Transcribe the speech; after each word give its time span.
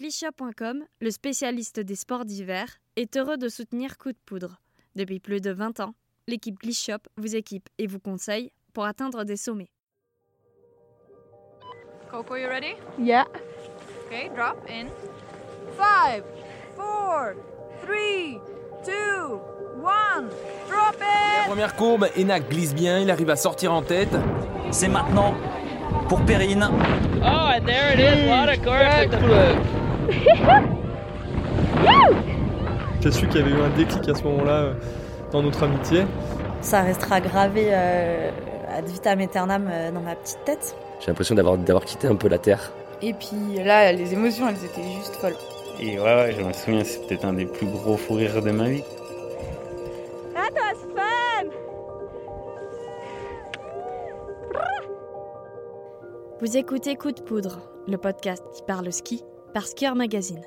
Clichat.com, 0.00 0.82
le 1.02 1.10
spécialiste 1.10 1.78
des 1.78 1.94
sports 1.94 2.24
d'hiver, 2.24 2.78
est 2.96 3.18
heureux 3.18 3.36
de 3.36 3.50
soutenir 3.50 3.98
Coup 3.98 4.12
de 4.12 4.18
Poudre. 4.24 4.58
Depuis 4.96 5.20
plus 5.20 5.42
de 5.42 5.50
20 5.50 5.80
ans, 5.80 5.94
l'équipe 6.26 6.58
Clichat 6.58 7.00
vous 7.18 7.36
équipe 7.36 7.68
et 7.76 7.86
vous 7.86 7.98
conseille 7.98 8.50
pour 8.72 8.86
atteindre 8.86 9.24
des 9.24 9.36
sommets. 9.36 9.68
Coco, 12.10 12.36
you 12.36 12.48
ready? 12.48 12.76
Yeah. 12.98 13.26
Okay, 14.06 14.30
drop 14.34 14.56
in. 14.70 14.86
Five, 15.76 16.24
four, 16.74 17.34
three, 17.84 18.40
two, 18.82 19.38
one. 19.82 20.30
Drop 20.66 20.98
La 20.98 21.42
it! 21.42 21.46
première 21.46 21.76
courbe, 21.76 22.06
Enak 22.16 22.48
glisse 22.48 22.72
bien, 22.74 23.00
il 23.00 23.10
arrive 23.10 23.28
à 23.28 23.36
sortir 23.36 23.74
en 23.74 23.82
tête. 23.82 24.16
C'est 24.70 24.88
maintenant 24.88 25.34
pour 26.08 26.24
Perrine. 26.24 26.70
Oh, 27.22 27.50
and 27.52 27.66
there 27.66 27.92
it 27.92 28.00
is. 28.00 29.79
J'ai 33.00 33.10
su 33.10 33.26
qu'il 33.28 33.40
y 33.40 33.42
avait 33.42 33.50
eu 33.52 33.60
un 33.60 33.70
déclic 33.70 34.08
à 34.08 34.14
ce 34.14 34.22
moment-là 34.24 34.52
euh, 34.52 34.74
dans 35.32 35.42
notre 35.42 35.62
amitié. 35.62 36.04
Ça 36.60 36.82
restera 36.82 37.20
gravé 37.20 37.68
euh, 37.68 38.30
ad 38.68 38.86
vitam 38.86 39.20
aeternam 39.20 39.68
euh, 39.70 39.90
dans 39.90 40.02
ma 40.02 40.14
petite 40.16 40.44
tête. 40.44 40.76
J'ai 41.00 41.06
l'impression 41.06 41.34
d'avoir, 41.34 41.56
d'avoir 41.56 41.84
quitté 41.84 42.08
un 42.08 42.16
peu 42.16 42.28
la 42.28 42.38
terre. 42.38 42.72
Et 43.00 43.14
puis 43.14 43.64
là, 43.64 43.90
les 43.92 44.12
émotions, 44.12 44.48
elles 44.48 44.64
étaient 44.64 44.92
juste 44.98 45.16
folles. 45.16 45.36
Et 45.80 45.98
ouais, 45.98 46.04
ouais, 46.04 46.36
je 46.38 46.42
me 46.42 46.52
souviens, 46.52 46.84
c'est 46.84 47.06
peut-être 47.06 47.24
un 47.24 47.32
des 47.32 47.46
plus 47.46 47.66
gros 47.66 47.96
fous 47.96 48.14
rires 48.14 48.42
de 48.42 48.50
ma 48.50 48.68
vie. 48.68 48.84
That 50.34 50.52
was 50.52 50.76
fun! 50.94 51.48
Vous 56.40 56.56
écoutez 56.58 56.96
Coup 56.96 57.12
de 57.12 57.22
Poudre, 57.22 57.60
le 57.88 57.96
podcast 57.96 58.44
qui 58.54 58.62
parle 58.62 58.92
ski 58.92 59.24
par 59.52 59.66
Skieur 59.66 59.94
Magazine. 59.94 60.42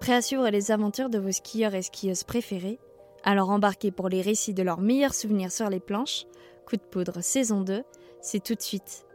Prêt 0.00 0.14
à 0.14 0.22
suivre 0.22 0.48
les 0.48 0.70
aventures 0.70 1.10
de 1.10 1.18
vos 1.18 1.32
skieurs 1.32 1.74
et 1.74 1.82
skieuses 1.82 2.24
préférés 2.24 2.78
Alors 3.24 3.50
embarquez 3.50 3.90
pour 3.90 4.08
les 4.08 4.22
récits 4.22 4.54
de 4.54 4.62
leurs 4.62 4.80
meilleurs 4.80 5.14
souvenirs 5.14 5.52
sur 5.52 5.68
les 5.68 5.80
planches. 5.80 6.24
Coup 6.66 6.76
de 6.76 6.82
Poudre 6.82 7.20
saison 7.20 7.60
2, 7.60 7.82
c'est 8.20 8.42
tout 8.42 8.54
de 8.54 8.62
suite. 8.62 9.06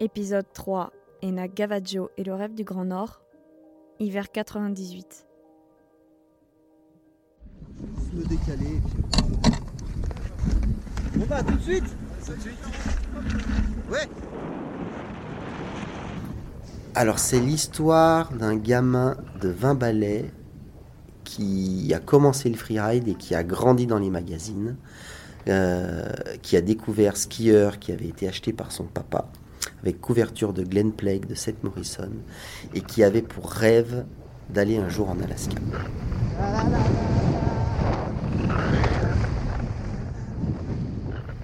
Épisode 0.00 0.46
3, 0.52 0.92
Ena 1.22 1.48
Gavaggio 1.48 2.10
et 2.16 2.24
le 2.24 2.34
rêve 2.34 2.54
du 2.54 2.64
Grand 2.64 2.84
Nord, 2.84 3.20
hiver 3.98 4.30
98. 4.30 5.26
me 8.12 8.24
décaler. 8.24 8.80
On 11.18 11.24
va 11.24 11.42
tout 11.42 11.54
de 11.54 11.62
suite 11.62 11.96
Tout 12.24 12.32
de 12.34 12.40
suite 12.40 12.58
Ouais 13.90 14.08
Alors 16.98 17.18
c'est 17.18 17.40
l'histoire 17.40 18.32
d'un 18.32 18.56
gamin 18.56 19.18
de 19.42 19.50
20 19.50 19.74
balais 19.74 20.32
qui 21.24 21.92
a 21.94 21.98
commencé 21.98 22.48
le 22.48 22.56
freeride 22.56 23.06
et 23.06 23.14
qui 23.14 23.34
a 23.34 23.44
grandi 23.44 23.86
dans 23.86 23.98
les 23.98 24.08
magazines, 24.08 24.76
euh, 25.46 26.10
qui 26.40 26.56
a 26.56 26.62
découvert 26.62 27.18
skieur 27.18 27.78
qui 27.80 27.92
avait 27.92 28.08
été 28.08 28.26
acheté 28.26 28.54
par 28.54 28.72
son 28.72 28.84
papa 28.84 29.28
avec 29.82 30.00
couverture 30.00 30.54
de 30.54 30.62
Glenn 30.62 30.90
Plague 30.90 31.26
de 31.26 31.34
Seth 31.34 31.62
Morrison 31.62 32.12
et 32.72 32.80
qui 32.80 33.04
avait 33.04 33.20
pour 33.20 33.50
rêve 33.50 34.06
d'aller 34.48 34.78
un 34.78 34.88
jour 34.88 35.10
en 35.10 35.20
Alaska. 35.20 35.58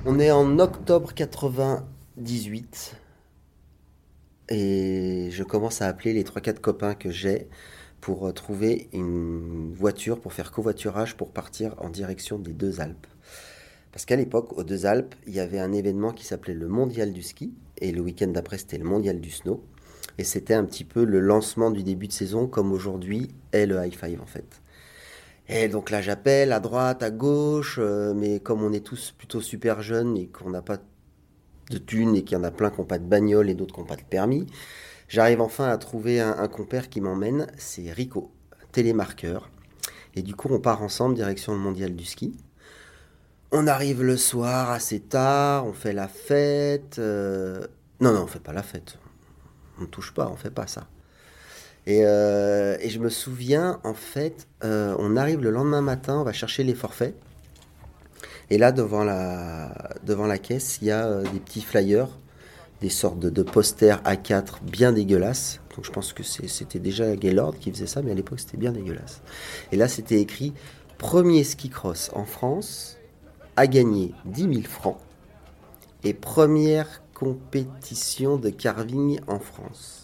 On 0.07 0.19
est 0.19 0.31
en 0.31 0.59
octobre 0.59 1.13
98 1.13 3.02
et 4.53 5.31
je 5.31 5.43
commence 5.45 5.81
à 5.81 5.89
appeler 5.89 6.13
les 6.13 6.25
3-4 6.25 6.61
copains 6.61 6.95
que 6.95 7.11
j'ai 7.11 7.49
pour 8.03 8.29
euh, 8.29 8.33
trouver 8.33 8.91
une 8.93 9.73
voiture 9.73 10.21
pour 10.21 10.35
faire 10.35 10.53
covoiturage 10.53 11.17
pour 11.17 11.31
partir 11.31 11.75
en 11.79 11.89
direction 11.89 12.39
des 12.39 12.53
deux 12.53 12.83
Alpes. 12.83 13.07
Parce 13.93 14.05
qu'à 14.05 14.17
l'époque, 14.17 14.53
aux 14.59 14.63
deux 14.63 14.85
Alpes, 14.85 15.15
il 15.27 15.33
y 15.33 15.41
avait 15.41 15.59
un 15.59 15.73
événement 15.73 16.13
qui 16.13 16.27
s'appelait 16.27 16.53
le 16.53 16.69
Mondial 16.69 17.15
du 17.15 17.23
ski 17.23 17.55
et 17.79 17.93
le 17.93 18.03
week-end 18.03 18.29
d'après, 18.29 18.59
c'était 18.59 18.77
le 18.77 18.85
Mondial 18.85 19.21
du 19.21 19.31
snow. 19.31 19.65
Et 20.19 20.25
c'était 20.25 20.55
un 20.55 20.65
petit 20.65 20.85
peu 20.85 21.05
le 21.05 21.21
lancement 21.21 21.71
du 21.71 21.83
début 21.83 22.09
de 22.09 22.13
saison, 22.13 22.47
comme 22.47 22.73
aujourd'hui 22.73 23.29
est 23.53 23.65
le 23.65 23.83
high 23.83 23.95
five 23.95 24.21
en 24.21 24.27
fait. 24.27 24.61
Et 25.49 25.69
donc 25.69 25.91
là, 25.91 26.03
j'appelle 26.03 26.53
à 26.53 26.61
droite, 26.61 27.03
à 27.03 27.11
gauche, 27.11 27.79
euh, 27.79 28.13
mais 28.15 28.41
comme 28.41 28.63
on 28.63 28.73
est 28.73 28.85
tous 28.85 29.15
plutôt 29.17 29.41
super 29.41 29.81
jeunes 29.81 30.17
et 30.19 30.27
qu'on 30.27 30.51
n'a 30.51 30.63
pas 30.63 30.79
de 31.73 31.79
thunes 31.79 32.15
et 32.17 32.23
qu'il 32.23 32.37
y 32.37 32.41
en 32.41 32.45
a 32.45 32.51
plein 32.51 32.71
qui 32.71 32.79
n'ont 32.81 32.87
pas 32.87 32.99
de 32.99 33.05
bagnole 33.05 33.51
et 33.51 33.55
d'autres 33.55 33.75
qui 33.75 33.81
n'ont 33.81 33.87
pas 33.87 33.97
de 33.97 34.03
permis, 34.03 34.47
j'arrive 35.09 35.41
enfin 35.41 35.69
à 35.69 35.79
trouver 35.79 36.21
un, 36.21 36.49
compère 36.49 36.89
qui 36.89 37.01
m'emmène, 37.01 37.47
c'est 37.57 37.91
Rico, 37.91 38.31
télémarqueur. 38.73 39.51
Et 40.15 40.23
du 40.23 40.35
coup, 40.35 40.49
on 40.51 40.61
part 40.61 40.83
ensemble 40.83 41.15
direction 41.15 41.53
le 41.53 41.59
mondial 41.59 41.97
du 41.97 42.05
ski. 42.05 42.37
On 43.51 43.67
arrive 43.67 44.03
le 44.03 44.17
soir 44.17 44.71
assez 44.71 45.01
tard, 45.01 45.67
on 45.67 45.73
fait 45.73 45.93
la 45.93 46.09
fête. 46.09 46.99
euh, 46.99 47.67
Non, 48.01 48.13
non, 48.13 48.23
on 48.23 48.27
fait 48.27 48.41
pas 48.41 48.53
la 48.53 48.63
fête. 48.63 48.99
On 49.79 49.83
ne 49.83 49.87
touche 49.87 50.13
pas, 50.13 50.29
on 50.29 50.37
fait 50.37 50.51
pas 50.51 50.67
ça. 50.67 50.87
Et, 51.87 52.03
euh, 52.05 52.77
et 52.81 52.91
je 52.91 52.99
me 52.99 53.09
souviens, 53.09 53.81
en 53.85 53.95
fait, 53.95 54.47
euh, 54.65 54.95
on 54.99 55.17
arrive 55.17 55.41
le 55.43 55.51
lendemain 55.51 55.81
matin, 55.83 56.19
on 56.21 56.25
va 56.25 56.33
chercher 56.33 56.63
les 56.63 56.75
forfaits. 56.75 57.15
Et 58.51 58.59
là, 58.59 58.73
devant 58.73 59.05
la, 59.05 60.39
caisse, 60.39 60.79
il 60.83 60.89
y 60.89 60.91
a 60.91 61.07
euh, 61.07 61.23
des 61.23 61.41
petits 61.41 61.63
flyers, 61.63 62.09
des 62.81 62.89
sortes 62.89 63.19
de, 63.19 63.43
posters 63.43 64.03
A4 64.03 64.63
bien 64.63 64.93
dégueulasses. 64.93 65.61
Donc 65.75 65.85
je 65.85 65.91
pense 65.91 66.13
que 66.13 66.23
c'était 66.23 66.79
déjà 66.79 67.17
Gaylord 67.17 67.59
qui 67.59 67.71
faisait 67.71 67.87
ça, 67.87 68.03
mais 68.03 68.11
à 68.11 68.15
l'époque, 68.15 68.41
c'était 68.41 68.59
bien 68.59 68.73
dégueulasse. 68.73 69.23
Et 69.71 69.77
là, 69.77 69.89
c'était 69.89 70.21
écrit 70.21 70.53
Premier 70.99 71.45
ski 71.45 71.71
cross 71.71 72.11
en 72.15 72.25
France 72.25 72.99
a 73.57 73.67
gagné 73.67 74.15
10 74.25 74.55
000 74.55 74.63
francs 74.63 74.99
et 76.05 76.15
première 76.15 77.03
compétition 77.15 78.37
de 78.37 78.51
carving 78.51 79.21
en 79.27 79.39
France. 79.39 80.02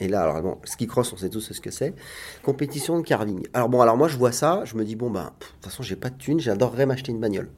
Et 0.00 0.08
là, 0.08 0.22
alors 0.22 0.42
bon, 0.42 0.58
ski 0.64 0.86
cross, 0.86 1.12
on 1.12 1.16
sait 1.16 1.30
tous 1.30 1.40
ce 1.40 1.60
que 1.60 1.70
c'est. 1.70 1.94
Compétition 2.42 2.98
de 2.98 3.04
carving. 3.04 3.46
Alors 3.52 3.68
bon, 3.68 3.80
alors 3.80 3.96
moi 3.96 4.08
je 4.08 4.16
vois 4.16 4.32
ça, 4.32 4.62
je 4.64 4.76
me 4.76 4.84
dis 4.84 4.96
bon 4.96 5.12
pff, 5.12 5.22
de 5.22 5.30
toute 5.30 5.64
façon 5.64 5.82
j'ai 5.82 5.96
pas 5.96 6.10
de 6.10 6.16
thunes, 6.16 6.40
j'adorerais 6.40 6.86
m'acheter 6.86 7.12
une 7.12 7.20
bagnole. 7.20 7.50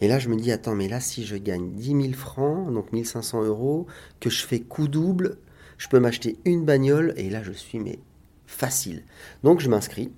Et 0.00 0.08
là 0.08 0.18
je 0.18 0.28
me 0.28 0.36
dis 0.36 0.50
attends, 0.50 0.74
mais 0.74 0.88
là 0.88 1.00
si 1.00 1.24
je 1.24 1.36
gagne 1.36 1.70
10 1.72 2.02
000 2.02 2.12
francs, 2.14 2.72
donc 2.72 2.92
1500 2.92 3.44
euros, 3.44 3.86
que 4.20 4.30
je 4.30 4.44
fais 4.44 4.60
coup 4.60 4.88
double, 4.88 5.38
je 5.78 5.88
peux 5.88 6.00
m'acheter 6.00 6.38
une 6.44 6.64
bagnole 6.64 7.14
et 7.16 7.30
là 7.30 7.42
je 7.42 7.52
suis 7.52 7.78
mais 7.78 7.98
facile. 8.46 9.04
Donc 9.42 9.60
je 9.60 9.68
m'inscris. 9.68 10.12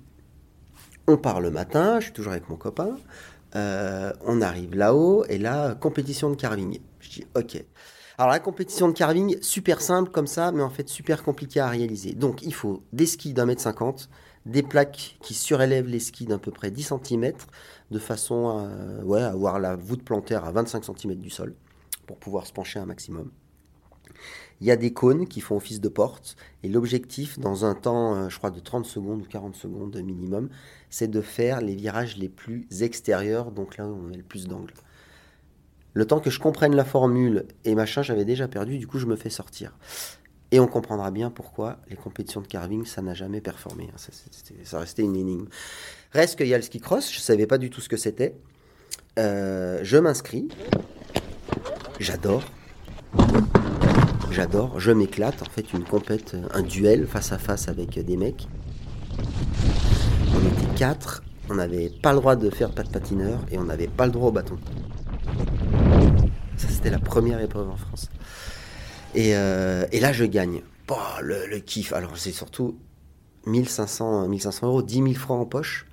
On 1.07 1.17
part 1.17 1.39
le 1.39 1.51
matin, 1.51 1.99
je 1.99 2.05
suis 2.05 2.13
toujours 2.13 2.31
avec 2.31 2.49
mon 2.49 2.55
copain. 2.55 2.97
Euh, 3.55 4.11
on 4.25 4.41
arrive 4.41 4.75
là-haut 4.75 5.23
et 5.29 5.37
là 5.37 5.75
compétition 5.75 6.31
de 6.31 6.35
carving. 6.35 6.79
Je 6.99 7.09
dis 7.09 7.25
ok. 7.35 7.63
Alors 8.17 8.31
la 8.31 8.39
compétition 8.39 8.87
de 8.87 8.93
carving, 8.93 9.37
super 9.41 9.81
simple 9.81 10.09
comme 10.09 10.27
ça, 10.27 10.53
mais 10.53 10.63
en 10.63 10.69
fait 10.69 10.87
super 10.87 11.21
compliqué 11.21 11.59
à 11.59 11.67
réaliser. 11.67 12.13
Donc 12.13 12.43
il 12.43 12.53
faut 12.53 12.81
des 12.93 13.05
skis 13.05 13.33
d'un 13.33 13.45
mètre 13.45 13.61
cinquante, 13.61 14.09
des 14.45 14.63
plaques 14.63 15.17
qui 15.21 15.33
surélèvent 15.33 15.87
les 15.87 15.99
skis 15.99 16.25
d'à 16.25 16.37
peu 16.37 16.51
près 16.51 16.71
10 16.71 16.93
cm, 17.03 17.33
de 17.91 17.99
façon 17.99 18.47
à, 18.47 19.19
à 19.19 19.27
avoir 19.27 19.59
la 19.59 19.75
voûte 19.75 20.03
plantaire 20.03 20.45
à 20.45 20.51
25 20.53 20.85
cm 20.85 21.15
du 21.15 21.29
sol, 21.29 21.55
pour 22.07 22.17
pouvoir 22.17 22.47
se 22.47 22.53
pencher 22.53 22.79
un 22.79 22.85
maximum. 22.85 23.31
Il 24.61 24.67
y 24.67 24.71
a 24.71 24.77
des 24.77 24.93
cônes 24.93 25.27
qui 25.27 25.41
font 25.41 25.57
office 25.57 25.81
de 25.81 25.89
porte, 25.89 26.37
et 26.63 26.69
l'objectif, 26.69 27.37
dans 27.37 27.65
un 27.65 27.75
temps, 27.75 28.15
euh, 28.15 28.29
je 28.29 28.37
crois, 28.37 28.51
de 28.51 28.61
30 28.61 28.85
secondes 28.85 29.21
ou 29.23 29.25
40 29.25 29.55
secondes 29.55 29.97
minimum, 29.97 30.47
c'est 30.89 31.09
de 31.09 31.19
faire 31.19 31.59
les 31.59 31.75
virages 31.75 32.15
les 32.15 32.29
plus 32.29 32.65
extérieurs, 32.81 33.51
donc 33.51 33.75
là 33.75 33.85
où 33.85 33.93
on 33.93 34.03
met 34.03 34.15
le 34.15 34.23
plus 34.23 34.47
d'angle. 34.47 34.73
Le 35.95 36.05
temps 36.05 36.19
que 36.19 36.29
je 36.29 36.39
comprenne 36.39 36.75
la 36.75 36.83
formule 36.83 37.45
et 37.63 37.73
machin, 37.73 38.03
j'avais 38.03 38.25
déjà 38.25 38.49
perdu, 38.49 38.77
du 38.77 38.85
coup 38.85 38.99
je 38.99 39.05
me 39.05 39.15
fais 39.15 39.29
sortir. 39.29 39.77
Et 40.51 40.59
on 40.59 40.67
comprendra 40.67 41.09
bien 41.09 41.31
pourquoi 41.31 41.77
les 41.89 41.95
compétitions 41.95 42.41
de 42.41 42.47
carving, 42.47 42.85
ça 42.85 43.01
n'a 43.01 43.13
jamais 43.13 43.39
performé. 43.39 43.89
hein. 43.91 43.97
Ça, 44.63 44.79
restait 44.79 45.03
une 45.03 45.15
énigme. 45.15 45.45
Reste 46.11 46.37
qu'il 46.37 46.47
y 46.47 46.53
a 46.53 46.57
le 46.57 46.63
ski 46.63 46.81
cross, 46.81 47.11
je 47.11 47.19
savais 47.19 47.47
pas 47.47 47.57
du 47.57 47.69
tout 47.69 47.79
ce 47.79 47.87
que 47.87 47.95
c'était. 47.95 48.35
Euh, 49.17 49.79
je 49.83 49.97
m'inscris. 49.97 50.49
J'adore. 51.99 52.43
J'adore, 54.31 54.81
je 54.81 54.91
m'éclate. 54.91 55.41
En 55.41 55.49
fait, 55.49 55.71
une 55.71 55.85
compète, 55.85 56.35
un 56.53 56.61
duel 56.61 57.07
face 57.07 57.31
à 57.31 57.37
face 57.37 57.69
avec 57.69 57.97
des 57.97 58.17
mecs. 58.17 58.49
On 60.33 60.45
était 60.45 60.75
quatre, 60.75 61.23
on 61.49 61.55
n'avait 61.55 61.89
pas 61.89 62.11
le 62.11 62.19
droit 62.19 62.35
de 62.35 62.49
faire 62.49 62.71
pas 62.71 62.83
de 62.83 62.89
patineur 62.89 63.39
et 63.49 63.57
on 63.57 63.63
n'avait 63.63 63.87
pas 63.87 64.05
le 64.05 64.11
droit 64.11 64.27
au 64.27 64.33
bâton. 64.33 64.57
Ça, 66.57 66.67
c'était 66.69 66.89
la 66.89 66.99
première 66.99 67.39
épreuve 67.41 67.69
en 67.69 67.75
France. 67.75 68.09
Et, 69.13 69.35
euh, 69.35 69.85
là, 69.91 70.13
je 70.13 70.25
gagne. 70.25 70.61
Le, 71.21 71.57
kiff. 71.59 71.93
Alors, 71.93 72.17
c'est 72.17 72.31
surtout 72.31 72.77
1500, 73.47 74.27
1500 74.27 74.67
euros, 74.67 74.81
10 74.81 74.95
000 74.95 75.13
francs 75.13 75.41
en 75.41 75.45
poche. 75.45 75.87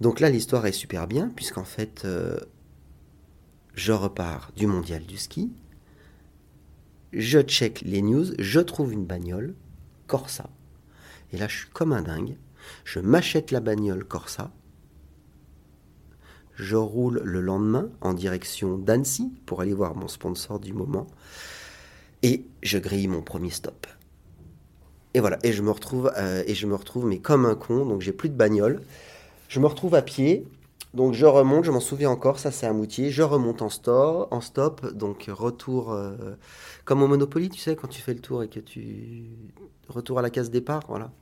Donc 0.00 0.20
là, 0.20 0.30
l'histoire 0.30 0.66
est 0.66 0.72
super 0.72 1.06
bien, 1.06 1.30
puisqu'en 1.34 1.64
fait, 1.64 2.02
euh, 2.04 2.38
je 3.74 3.92
repars 3.92 4.52
du 4.56 4.66
mondial 4.66 5.04
du 5.04 5.16
ski. 5.16 5.52
Je 7.12 7.40
check 7.40 7.82
les 7.82 8.02
news, 8.02 8.26
je 8.38 8.60
trouve 8.60 8.92
une 8.92 9.06
bagnole, 9.06 9.54
Corsa, 10.06 10.50
Et 11.32 11.38
là, 11.38 11.48
je 11.48 11.58
suis 11.58 11.68
comme 11.68 11.92
un 11.92 12.02
dingue. 12.02 12.36
Je 12.84 13.00
m'achète 13.00 13.50
la 13.50 13.60
bagnole 13.60 14.04
Corsa. 14.04 14.50
Je 16.58 16.74
roule 16.74 17.20
le 17.24 17.40
lendemain 17.40 17.88
en 18.00 18.12
direction 18.12 18.76
d'Annecy 18.76 19.32
pour 19.46 19.60
aller 19.60 19.72
voir 19.72 19.94
mon 19.94 20.08
sponsor 20.08 20.58
du 20.58 20.72
moment. 20.72 21.06
Et 22.24 22.44
je 22.64 22.78
grille 22.78 23.06
mon 23.06 23.22
premier 23.22 23.50
stop. 23.50 23.86
Et 25.14 25.20
voilà, 25.20 25.38
et 25.44 25.52
je 25.52 25.62
me 25.62 25.70
retrouve, 25.70 26.12
euh, 26.16 26.42
et 26.46 26.54
je 26.54 26.66
me 26.66 26.74
retrouve 26.74 27.06
mais 27.06 27.18
comme 27.18 27.46
un 27.46 27.54
con, 27.54 27.86
donc 27.86 28.00
j'ai 28.00 28.12
plus 28.12 28.28
de 28.28 28.34
bagnole. 28.34 28.82
Je 29.48 29.60
me 29.60 29.66
retrouve 29.66 29.94
à 29.94 30.02
pied, 30.02 30.46
donc 30.94 31.14
je 31.14 31.26
remonte, 31.26 31.64
je 31.64 31.70
m'en 31.70 31.80
souviens 31.80 32.10
encore, 32.10 32.40
ça 32.40 32.50
c'est 32.50 32.66
à 32.66 32.72
Moutier, 32.72 33.10
je 33.10 33.22
remonte 33.22 33.62
en, 33.62 33.68
en 34.30 34.40
stop, 34.40 34.92
donc 34.92 35.30
retour 35.32 35.92
euh, 35.92 36.16
comme 36.84 37.02
au 37.02 37.06
Monopoly, 37.06 37.50
tu 37.50 37.60
sais, 37.60 37.76
quand 37.76 37.88
tu 37.88 38.02
fais 38.02 38.14
le 38.14 38.20
tour 38.20 38.42
et 38.42 38.48
que 38.48 38.60
tu... 38.60 39.26
Retour 39.88 40.18
à 40.18 40.22
la 40.22 40.30
case 40.30 40.50
départ, 40.50 40.82
voilà. 40.88 41.12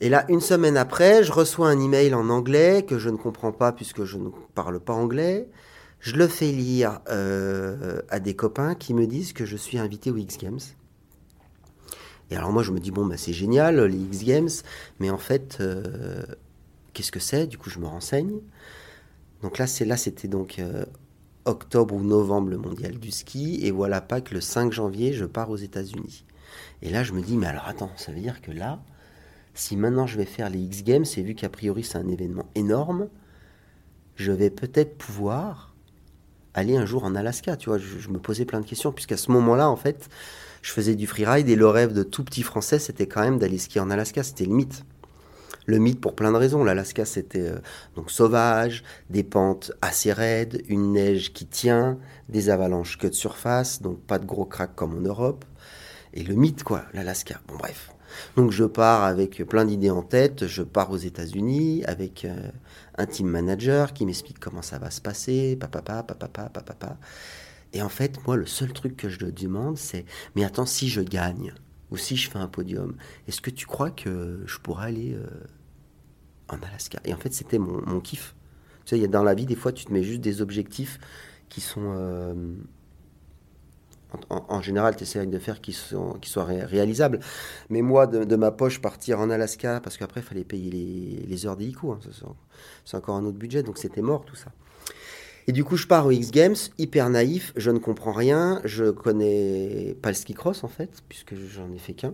Et 0.00 0.08
là, 0.08 0.24
une 0.28 0.40
semaine 0.40 0.76
après, 0.76 1.24
je 1.24 1.32
reçois 1.32 1.68
un 1.68 1.80
email 1.80 2.14
en 2.14 2.28
anglais 2.28 2.84
que 2.84 2.98
je 2.98 3.10
ne 3.10 3.16
comprends 3.16 3.52
pas 3.52 3.72
puisque 3.72 4.04
je 4.04 4.16
ne 4.16 4.28
parle 4.54 4.78
pas 4.78 4.92
anglais. 4.92 5.48
Je 6.00 6.14
le 6.14 6.28
fais 6.28 6.52
lire 6.52 7.00
euh, 7.10 8.00
à 8.08 8.20
des 8.20 8.36
copains 8.36 8.76
qui 8.76 8.94
me 8.94 9.06
disent 9.06 9.32
que 9.32 9.44
je 9.44 9.56
suis 9.56 9.78
invité 9.78 10.12
aux 10.12 10.16
X 10.16 10.38
Games. 10.38 10.60
Et 12.30 12.36
alors 12.36 12.52
moi, 12.52 12.62
je 12.62 12.70
me 12.70 12.78
dis, 12.78 12.92
bon, 12.92 13.06
bah, 13.06 13.16
c'est 13.16 13.32
génial, 13.32 13.80
les 13.80 13.96
X 13.96 14.24
Games, 14.24 14.50
mais 15.00 15.10
en 15.10 15.18
fait, 15.18 15.58
euh, 15.60 16.22
qu'est-ce 16.92 17.10
que 17.10 17.20
c'est? 17.20 17.46
Du 17.46 17.58
coup, 17.58 17.70
je 17.70 17.80
me 17.80 17.86
renseigne. 17.86 18.38
Donc 19.42 19.58
là, 19.58 19.66
c'était 19.66 20.28
donc 20.28 20.58
euh, 20.58 20.84
octobre 21.44 21.94
ou 21.94 22.02
novembre, 22.04 22.50
le 22.50 22.58
mondial 22.58 22.98
du 22.98 23.10
ski, 23.10 23.60
et 23.62 23.70
voilà 23.70 24.00
pas 24.00 24.20
que 24.20 24.34
le 24.34 24.40
5 24.40 24.72
janvier, 24.72 25.12
je 25.12 25.24
pars 25.24 25.50
aux 25.50 25.56
États-Unis. 25.56 26.24
Et 26.82 26.90
là, 26.90 27.02
je 27.02 27.12
me 27.12 27.22
dis, 27.22 27.36
mais 27.36 27.46
alors 27.46 27.66
attends, 27.66 27.90
ça 27.96 28.12
veut 28.12 28.20
dire 28.20 28.40
que 28.42 28.52
là, 28.52 28.80
si 29.58 29.76
maintenant 29.76 30.06
je 30.06 30.16
vais 30.16 30.24
faire 30.24 30.50
les 30.50 30.60
X 30.60 30.84
Games, 30.84 31.04
et 31.16 31.22
vu 31.22 31.34
qu'a 31.34 31.48
priori 31.48 31.82
c'est 31.84 31.98
un 31.98 32.08
événement 32.08 32.46
énorme, 32.54 33.08
je 34.16 34.32
vais 34.32 34.50
peut-être 34.50 34.96
pouvoir 34.96 35.74
aller 36.54 36.76
un 36.76 36.86
jour 36.86 37.04
en 37.04 37.14
Alaska. 37.14 37.56
Tu 37.56 37.68
vois, 37.68 37.78
je, 37.78 37.98
je 37.98 38.08
me 38.08 38.18
posais 38.18 38.44
plein 38.44 38.60
de 38.60 38.66
questions, 38.66 38.92
puisqu'à 38.92 39.16
ce 39.16 39.30
moment-là, 39.30 39.68
en 39.68 39.76
fait, 39.76 40.08
je 40.62 40.72
faisais 40.72 40.96
du 40.96 41.06
freeride 41.06 41.48
et 41.48 41.56
le 41.56 41.68
rêve 41.68 41.92
de 41.92 42.02
tout 42.02 42.24
petit 42.24 42.42
français, 42.42 42.78
c'était 42.78 43.06
quand 43.06 43.20
même 43.20 43.38
d'aller 43.38 43.58
skier 43.58 43.80
en 43.80 43.90
Alaska. 43.90 44.22
C'était 44.22 44.44
le 44.44 44.54
mythe. 44.54 44.84
Le 45.66 45.78
mythe 45.78 46.00
pour 46.00 46.14
plein 46.14 46.32
de 46.32 46.36
raisons. 46.36 46.64
L'Alaska, 46.64 47.04
c'était 47.04 47.48
euh, 47.48 47.58
donc 47.94 48.10
sauvage, 48.10 48.82
des 49.10 49.22
pentes 49.22 49.70
assez 49.82 50.12
raides, 50.12 50.62
une 50.68 50.92
neige 50.92 51.32
qui 51.32 51.46
tient, 51.46 51.98
des 52.28 52.48
avalanches 52.48 52.96
que 52.96 53.06
de 53.06 53.12
surface, 53.12 53.82
donc 53.82 54.00
pas 54.00 54.18
de 54.18 54.24
gros 54.24 54.46
cracks 54.46 54.74
comme 54.74 54.96
en 54.96 55.00
Europe. 55.00 55.44
Et 56.14 56.22
le 56.22 56.34
mythe, 56.34 56.64
quoi, 56.64 56.84
l'Alaska. 56.94 57.40
Bon, 57.48 57.56
bref. 57.56 57.90
Donc 58.36 58.50
je 58.50 58.64
pars 58.64 59.04
avec 59.04 59.42
plein 59.46 59.64
d'idées 59.64 59.90
en 59.90 60.02
tête, 60.02 60.46
je 60.46 60.62
pars 60.62 60.90
aux 60.90 60.96
États-Unis 60.96 61.84
avec 61.84 62.24
euh, 62.24 62.50
un 62.96 63.06
team 63.06 63.28
manager 63.28 63.92
qui 63.92 64.06
m'explique 64.06 64.38
comment 64.38 64.62
ça 64.62 64.78
va 64.78 64.90
se 64.90 65.00
passer, 65.00 65.56
papa, 65.56 65.82
papa, 65.82 66.14
papa, 66.14 66.48
papa, 66.48 66.62
papa. 66.62 66.96
Et 67.72 67.82
en 67.82 67.88
fait, 67.88 68.24
moi, 68.26 68.36
le 68.36 68.46
seul 68.46 68.72
truc 68.72 68.96
que 68.96 69.08
je 69.08 69.18
demande, 69.18 69.76
c'est 69.76 70.04
mais 70.34 70.44
attends, 70.44 70.66
si 70.66 70.88
je 70.88 71.00
gagne 71.00 71.52
ou 71.90 71.96
si 71.96 72.16
je 72.16 72.30
fais 72.30 72.38
un 72.38 72.48
podium, 72.48 72.96
est-ce 73.26 73.40
que 73.40 73.50
tu 73.50 73.66
crois 73.66 73.90
que 73.90 74.42
je 74.46 74.58
pourrais 74.58 74.86
aller 74.86 75.14
euh, 75.14 75.26
en 76.48 76.56
Alaska? 76.56 77.00
Et 77.04 77.12
en 77.12 77.18
fait, 77.18 77.32
c'était 77.32 77.58
mon, 77.58 78.00
kiff. 78.00 78.34
Tu 78.84 78.98
sais, 78.98 79.08
dans 79.08 79.22
la 79.22 79.34
vie, 79.34 79.46
des 79.46 79.56
fois, 79.56 79.72
tu 79.72 79.84
te 79.84 79.92
mets 79.92 80.02
juste 80.02 80.20
des 80.20 80.40
objectifs 80.40 80.98
qui 81.48 81.60
sont. 81.60 81.94
Euh, 81.96 82.34
en, 84.30 84.62
général, 84.62 84.96
tu 84.96 85.02
essaies 85.02 85.26
de 85.26 85.38
faire 85.38 85.60
qui, 85.60 85.72
sont, 85.72 86.14
qui 86.14 86.30
soient 86.30 86.44
ré 86.44 86.64
réalisables. 86.64 87.20
Mais 87.68 87.82
moi, 87.82 88.06
de, 88.06 88.24
de, 88.24 88.36
ma 88.36 88.50
poche, 88.50 88.80
partir 88.80 89.20
en 89.20 89.28
Alaska, 89.28 89.80
parce 89.80 89.96
qu'après, 89.98 90.20
il 90.20 90.24
fallait 90.24 90.44
payer 90.44 90.70
les, 90.70 91.26
les 91.26 91.46
heures 91.46 91.56
d'hélico. 91.56 91.92
Hein, 91.92 92.00
c'est 92.84 92.96
encore 92.96 93.16
un 93.16 93.24
autre 93.24 93.38
budget, 93.38 93.62
donc 93.62 93.78
c'était 93.78 94.02
mort 94.02 94.24
tout 94.24 94.36
ça. 94.36 94.50
Et 95.46 95.52
du 95.52 95.64
coup, 95.64 95.76
je 95.76 95.86
pars 95.86 96.06
aux 96.06 96.10
X 96.10 96.30
Games, 96.30 96.56
hyper 96.76 97.08
naïf, 97.08 97.54
je 97.56 97.70
ne 97.70 97.78
comprends 97.78 98.12
rien, 98.12 98.60
je 98.64 98.90
connais 98.90 99.96
pas 100.02 100.10
le 100.10 100.14
ski 100.14 100.34
cross 100.34 100.62
en 100.62 100.68
fait, 100.68 100.90
puisque 101.08 101.34
j'en 101.36 101.72
ai 101.72 101.78
fait 101.78 101.94
qu'un. 101.94 102.12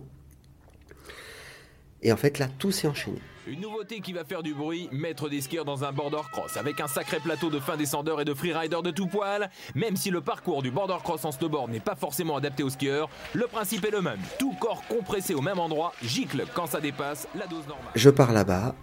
Et 2.05 2.11
en 2.11 2.17
fait, 2.17 2.37
là, 2.37 2.47
tout 2.59 2.71
s'est 2.71 2.87
enchaîné. 2.87 3.17
Une 3.47 3.61
nouveauté 3.61 3.99
qui 3.99 4.13
va 4.13 4.23
faire 4.23 4.43
du 4.43 4.53
bruit, 4.53 4.87
mettre 4.91 5.27
des 5.27 5.41
skieurs 5.41 5.65
dans 5.65 5.83
un 5.83 5.91
border 5.91 6.21
cross 6.31 6.55
avec 6.55 6.79
un 6.79 6.87
sacré 6.87 7.17
plateau 7.19 7.49
de 7.49 7.59
fin 7.59 7.77
descendeurs 7.77 8.21
et 8.21 8.25
de 8.25 8.33
freeriders 8.35 8.83
de 8.83 8.91
tout 8.91 9.07
poil. 9.07 9.49
Même 9.73 9.95
si 9.97 10.11
le 10.11 10.21
parcours 10.21 10.61
du 10.61 10.69
border 10.69 10.97
cross 11.03 11.25
en 11.25 11.31
snowboard 11.31 11.71
n'est 11.71 11.79
pas 11.79 11.95
forcément 11.95 12.37
adapté 12.37 12.61
aux 12.61 12.69
skieurs, 12.69 13.09
le 13.33 13.47
principe 13.47 13.85
est 13.85 13.91
le 13.91 14.03
même. 14.03 14.19
Tout 14.37 14.53
corps 14.61 14.83
compressé 14.87 15.33
au 15.33 15.41
même 15.41 15.57
endroit, 15.57 15.93
gicle 16.03 16.45
quand 16.53 16.67
ça 16.67 16.79
dépasse 16.79 17.27
la 17.33 17.47
dose 17.47 17.67
normale. 17.67 17.91
Je 17.95 18.11
pars 18.11 18.33
là-bas, 18.33 18.75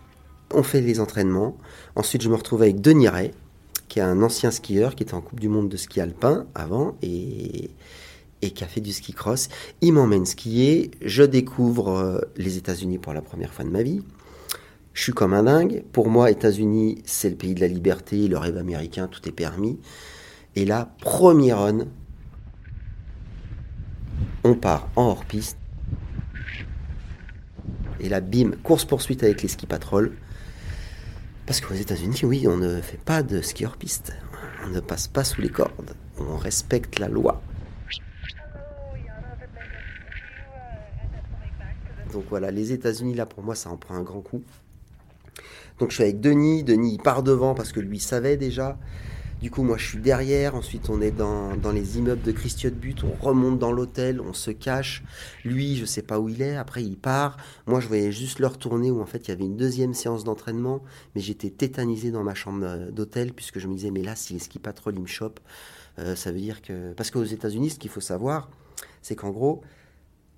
on 0.50 0.64
fait 0.64 0.80
les 0.80 0.98
entraînements. 0.98 1.56
Ensuite, 1.94 2.22
je 2.22 2.28
me 2.28 2.34
retrouve 2.34 2.62
avec 2.62 2.80
Denis 2.80 3.08
Ray, 3.08 3.30
qui 3.88 4.00
est 4.00 4.02
un 4.02 4.20
ancien 4.20 4.50
skieur 4.50 4.96
qui 4.96 5.04
était 5.04 5.14
en 5.14 5.20
Coupe 5.20 5.38
du 5.38 5.48
Monde 5.48 5.68
de 5.68 5.76
ski 5.76 6.00
alpin 6.00 6.44
avant 6.56 6.96
et, 7.02 7.70
et 8.42 8.50
qui 8.50 8.64
a 8.64 8.66
fait 8.66 8.80
du 8.80 8.92
ski 8.92 9.12
cross. 9.12 9.48
Il 9.80 9.94
m'emmène 9.94 10.26
skier, 10.26 10.90
je 11.00 11.22
découvre 11.22 11.90
euh, 11.90 12.20
les 12.36 12.58
États-Unis 12.58 12.98
pour 12.98 13.14
la 13.14 13.22
première 13.22 13.54
fois 13.54 13.64
de 13.64 13.70
ma 13.70 13.82
vie. 13.82 14.02
Je 14.92 15.02
suis 15.02 15.12
comme 15.12 15.32
un 15.32 15.44
dingue. 15.44 15.84
Pour 15.92 16.10
moi, 16.10 16.30
États-Unis, 16.30 17.00
c'est 17.06 17.30
le 17.30 17.36
pays 17.36 17.54
de 17.54 17.60
la 17.60 17.68
liberté, 17.68 18.28
le 18.28 18.36
rêve 18.36 18.58
américain, 18.58 19.06
tout 19.06 19.26
est 19.26 19.32
permis. 19.32 19.78
Et 20.54 20.66
là, 20.66 20.92
premier 21.00 21.54
run, 21.54 21.86
on 24.44 24.54
part 24.54 24.88
en 24.96 25.04
hors-piste. 25.04 25.56
Et 28.00 28.08
là, 28.08 28.20
bim, 28.20 28.50
course-poursuite 28.62 29.22
avec 29.22 29.40
les 29.42 29.48
ski 29.48 29.66
patrol. 29.66 30.16
Parce 31.46 31.60
qu'aux 31.60 31.74
États-Unis, 31.74 32.20
oui, 32.24 32.46
on 32.46 32.56
ne 32.56 32.80
fait 32.80 33.00
pas 33.00 33.22
de 33.22 33.40
ski 33.40 33.64
hors 33.64 33.76
piste. 33.76 34.12
On 34.64 34.68
ne 34.68 34.80
passe 34.80 35.08
pas 35.08 35.24
sous 35.24 35.40
les 35.40 35.48
cordes. 35.48 35.94
On 36.18 36.36
respecte 36.36 36.98
la 36.98 37.08
loi. 37.08 37.40
Donc 42.12 42.24
voilà, 42.28 42.50
les 42.50 42.72
États-Unis, 42.72 43.14
là, 43.14 43.26
pour 43.26 43.42
moi, 43.42 43.54
ça 43.54 43.70
en 43.70 43.76
prend 43.76 43.94
un 43.94 44.02
grand 44.02 44.20
coup. 44.20 44.42
Donc 45.78 45.90
je 45.90 45.96
suis 45.96 46.04
avec 46.04 46.20
Denis. 46.20 46.62
Denis, 46.62 46.98
part 46.98 47.22
devant 47.22 47.54
parce 47.54 47.72
que 47.72 47.80
lui 47.80 47.98
savait 47.98 48.36
déjà. 48.36 48.78
Du 49.40 49.50
coup, 49.50 49.64
moi, 49.64 49.76
je 49.76 49.84
suis 49.88 49.98
derrière. 49.98 50.54
Ensuite, 50.54 50.88
on 50.88 51.00
est 51.00 51.10
dans, 51.10 51.56
les 51.74 51.98
immeubles 51.98 52.22
de 52.22 52.30
Christian 52.30 52.70
But. 52.72 53.02
On 53.02 53.20
remonte 53.20 53.58
dans 53.58 53.72
l'hôtel, 53.72 54.20
on 54.20 54.32
se 54.32 54.52
cache. 54.52 55.02
Lui, 55.44 55.74
je 55.74 55.84
sais 55.84 56.02
pas 56.02 56.20
où 56.20 56.28
il 56.28 56.42
est. 56.42 56.54
Après, 56.54 56.84
il 56.84 56.96
part. 56.96 57.38
Moi, 57.66 57.80
je 57.80 57.88
voyais 57.88 58.12
juste 58.12 58.38
le 58.38 58.46
retourner 58.46 58.92
où 58.92 59.00
en 59.00 59.06
fait, 59.06 59.26
il 59.26 59.30
y 59.30 59.32
avait 59.32 59.44
une 59.44 59.56
deuxième 59.56 59.94
séance 59.94 60.22
d'entraînement. 60.22 60.80
Mais 61.16 61.20
j'étais 61.20 61.50
tétanisé 61.50 62.12
dans 62.12 62.22
ma 62.22 62.34
chambre 62.34 62.90
d'hôtel 62.92 63.32
puisque 63.32 63.58
je 63.58 63.66
me 63.66 63.74
disais, 63.74 63.90
mais 63.90 64.02
là, 64.02 64.14
si 64.14 64.32
les 64.32 64.38
ski 64.38 64.60
patrol, 64.60 64.94
ils 64.94 65.02
me 65.02 65.08
chopent, 65.08 65.40
euh, 65.98 66.14
ça 66.14 66.30
veut 66.30 66.38
dire 66.38 66.62
que. 66.62 66.92
Parce 66.92 67.10
qu'aux 67.10 67.24
États-Unis, 67.24 67.70
ce 67.70 67.78
qu'il 67.80 67.90
faut 67.90 68.00
savoir, 68.00 68.48
c'est 69.02 69.16
qu'en 69.16 69.30
gros, 69.30 69.62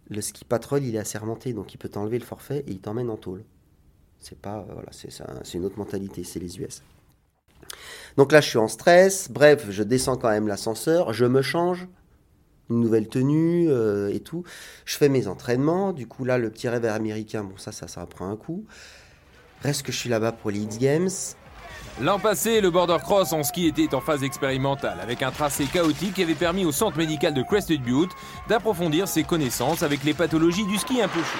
le 0.08 0.20
ski 0.20 0.44
patrol, 0.44 0.82
il 0.84 0.94
est 0.96 0.98
assermenté. 0.98 1.52
Donc, 1.52 1.74
il 1.74 1.78
peut 1.78 1.88
t'enlever 1.88 2.18
le 2.18 2.24
forfait 2.24 2.64
et 2.66 2.70
il 2.70 2.80
t'emmène 2.80 3.10
en 3.10 3.16
tôle. 3.16 3.44
C'est 4.18 4.38
pas. 4.38 4.66
Voilà, 4.72 4.88
c'est 4.92 5.54
une 5.58 5.64
autre 5.64 5.78
mentalité. 5.78 6.24
C'est 6.24 6.40
les 6.40 6.58
US. 6.58 6.82
Donc 8.16 8.32
là, 8.32 8.40
je 8.40 8.48
suis 8.48 8.58
en 8.58 8.68
stress. 8.68 9.30
Bref, 9.30 9.66
je 9.70 9.82
descends 9.82 10.16
quand 10.16 10.30
même 10.30 10.48
l'ascenseur. 10.48 11.12
Je 11.12 11.24
me 11.24 11.42
change. 11.42 11.88
Une 12.70 12.80
nouvelle 12.80 13.08
tenue 13.08 13.68
euh, 13.68 14.10
et 14.12 14.20
tout. 14.20 14.44
Je 14.86 14.96
fais 14.96 15.10
mes 15.10 15.26
entraînements. 15.26 15.92
Du 15.92 16.06
coup, 16.06 16.24
là, 16.24 16.38
le 16.38 16.50
petit 16.50 16.68
rêve 16.68 16.86
américain, 16.86 17.44
bon, 17.44 17.56
ça, 17.58 17.72
ça, 17.72 17.88
ça 17.88 18.06
prend 18.06 18.30
un 18.30 18.36
coup. 18.36 18.64
Reste 19.62 19.82
que 19.82 19.92
je 19.92 19.98
suis 19.98 20.10
là-bas 20.10 20.32
pour 20.32 20.50
les 20.50 20.66
Games. 20.66 21.10
L'an 22.00 22.18
passé, 22.18 22.60
le 22.60 22.70
border 22.70 22.96
cross 23.00 23.32
en 23.32 23.44
ski 23.44 23.68
était 23.68 23.94
en 23.94 24.00
phase 24.00 24.24
expérimentale, 24.24 24.98
avec 25.00 25.22
un 25.22 25.30
tracé 25.30 25.64
chaotique 25.66 26.14
qui 26.14 26.24
avait 26.24 26.34
permis 26.34 26.64
au 26.64 26.72
centre 26.72 26.98
médical 26.98 27.32
de 27.32 27.42
Crested 27.42 27.80
Butte 27.80 28.10
d'approfondir 28.48 29.06
ses 29.06 29.22
connaissances 29.22 29.84
avec 29.84 30.02
les 30.02 30.12
pathologies 30.12 30.66
du 30.66 30.76
ski 30.76 31.00
un 31.00 31.06
peu 31.06 31.20
chaud. 31.20 31.38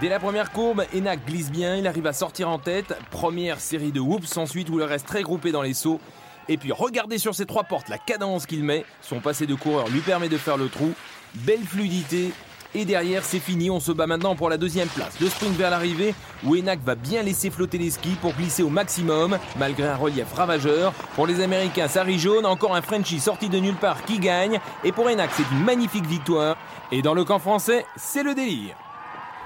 Dès 0.00 0.08
la 0.08 0.18
première 0.18 0.50
courbe, 0.50 0.86
Enak 0.94 1.26
glisse 1.26 1.50
bien, 1.50 1.76
il 1.76 1.86
arrive 1.86 2.06
à 2.06 2.14
sortir 2.14 2.48
en 2.48 2.58
tête. 2.58 2.96
Première 3.10 3.60
série 3.60 3.92
de 3.92 4.00
whoops 4.00 4.38
ensuite 4.38 4.70
où 4.70 4.80
il 4.80 4.84
reste 4.84 5.06
très 5.06 5.22
groupé 5.22 5.52
dans 5.52 5.62
les 5.62 5.74
sauts. 5.74 6.00
Et 6.48 6.56
puis 6.56 6.72
regardez 6.72 7.18
sur 7.18 7.34
ces 7.34 7.44
trois 7.44 7.64
portes 7.64 7.90
la 7.90 7.98
cadence 7.98 8.46
qu'il 8.46 8.64
met. 8.64 8.86
Son 9.02 9.20
passé 9.20 9.46
de 9.46 9.54
coureur 9.54 9.88
lui 9.90 10.00
permet 10.00 10.30
de 10.30 10.38
faire 10.38 10.56
le 10.56 10.68
trou. 10.68 10.94
Belle 11.34 11.64
fluidité. 11.64 12.32
Et 12.74 12.86
derrière, 12.86 13.22
c'est 13.22 13.38
fini. 13.38 13.70
On 13.70 13.80
se 13.80 13.92
bat 13.92 14.06
maintenant 14.06 14.34
pour 14.34 14.48
la 14.48 14.56
deuxième 14.56 14.88
place. 14.88 15.20
Le 15.20 15.28
sprint 15.28 15.54
vers 15.56 15.70
l'arrivée 15.70 16.14
où 16.44 16.56
Enak 16.56 16.80
va 16.82 16.94
bien 16.94 17.22
laisser 17.22 17.50
flotter 17.50 17.76
les 17.76 17.90
skis 17.90 18.16
pour 18.20 18.32
glisser 18.32 18.62
au 18.62 18.70
maximum, 18.70 19.38
malgré 19.58 19.86
un 19.86 19.96
relief 19.96 20.32
ravageur. 20.32 20.92
Pour 21.14 21.26
les 21.26 21.42
Américains, 21.42 21.88
ça 21.88 22.02
rit 22.02 22.18
jaune. 22.18 22.46
Encore 22.46 22.74
un 22.74 22.80
Frenchie 22.80 23.20
sorti 23.20 23.50
de 23.50 23.58
nulle 23.58 23.76
part 23.76 24.04
qui 24.04 24.18
gagne. 24.18 24.58
Et 24.84 24.92
pour 24.92 25.08
Enak, 25.10 25.30
c'est 25.36 25.44
une 25.52 25.64
magnifique 25.64 26.06
victoire. 26.06 26.56
Et 26.90 27.02
dans 27.02 27.14
le 27.14 27.24
camp 27.24 27.38
français, 27.38 27.84
c'est 27.96 28.22
le 28.22 28.34
délire. 28.34 28.74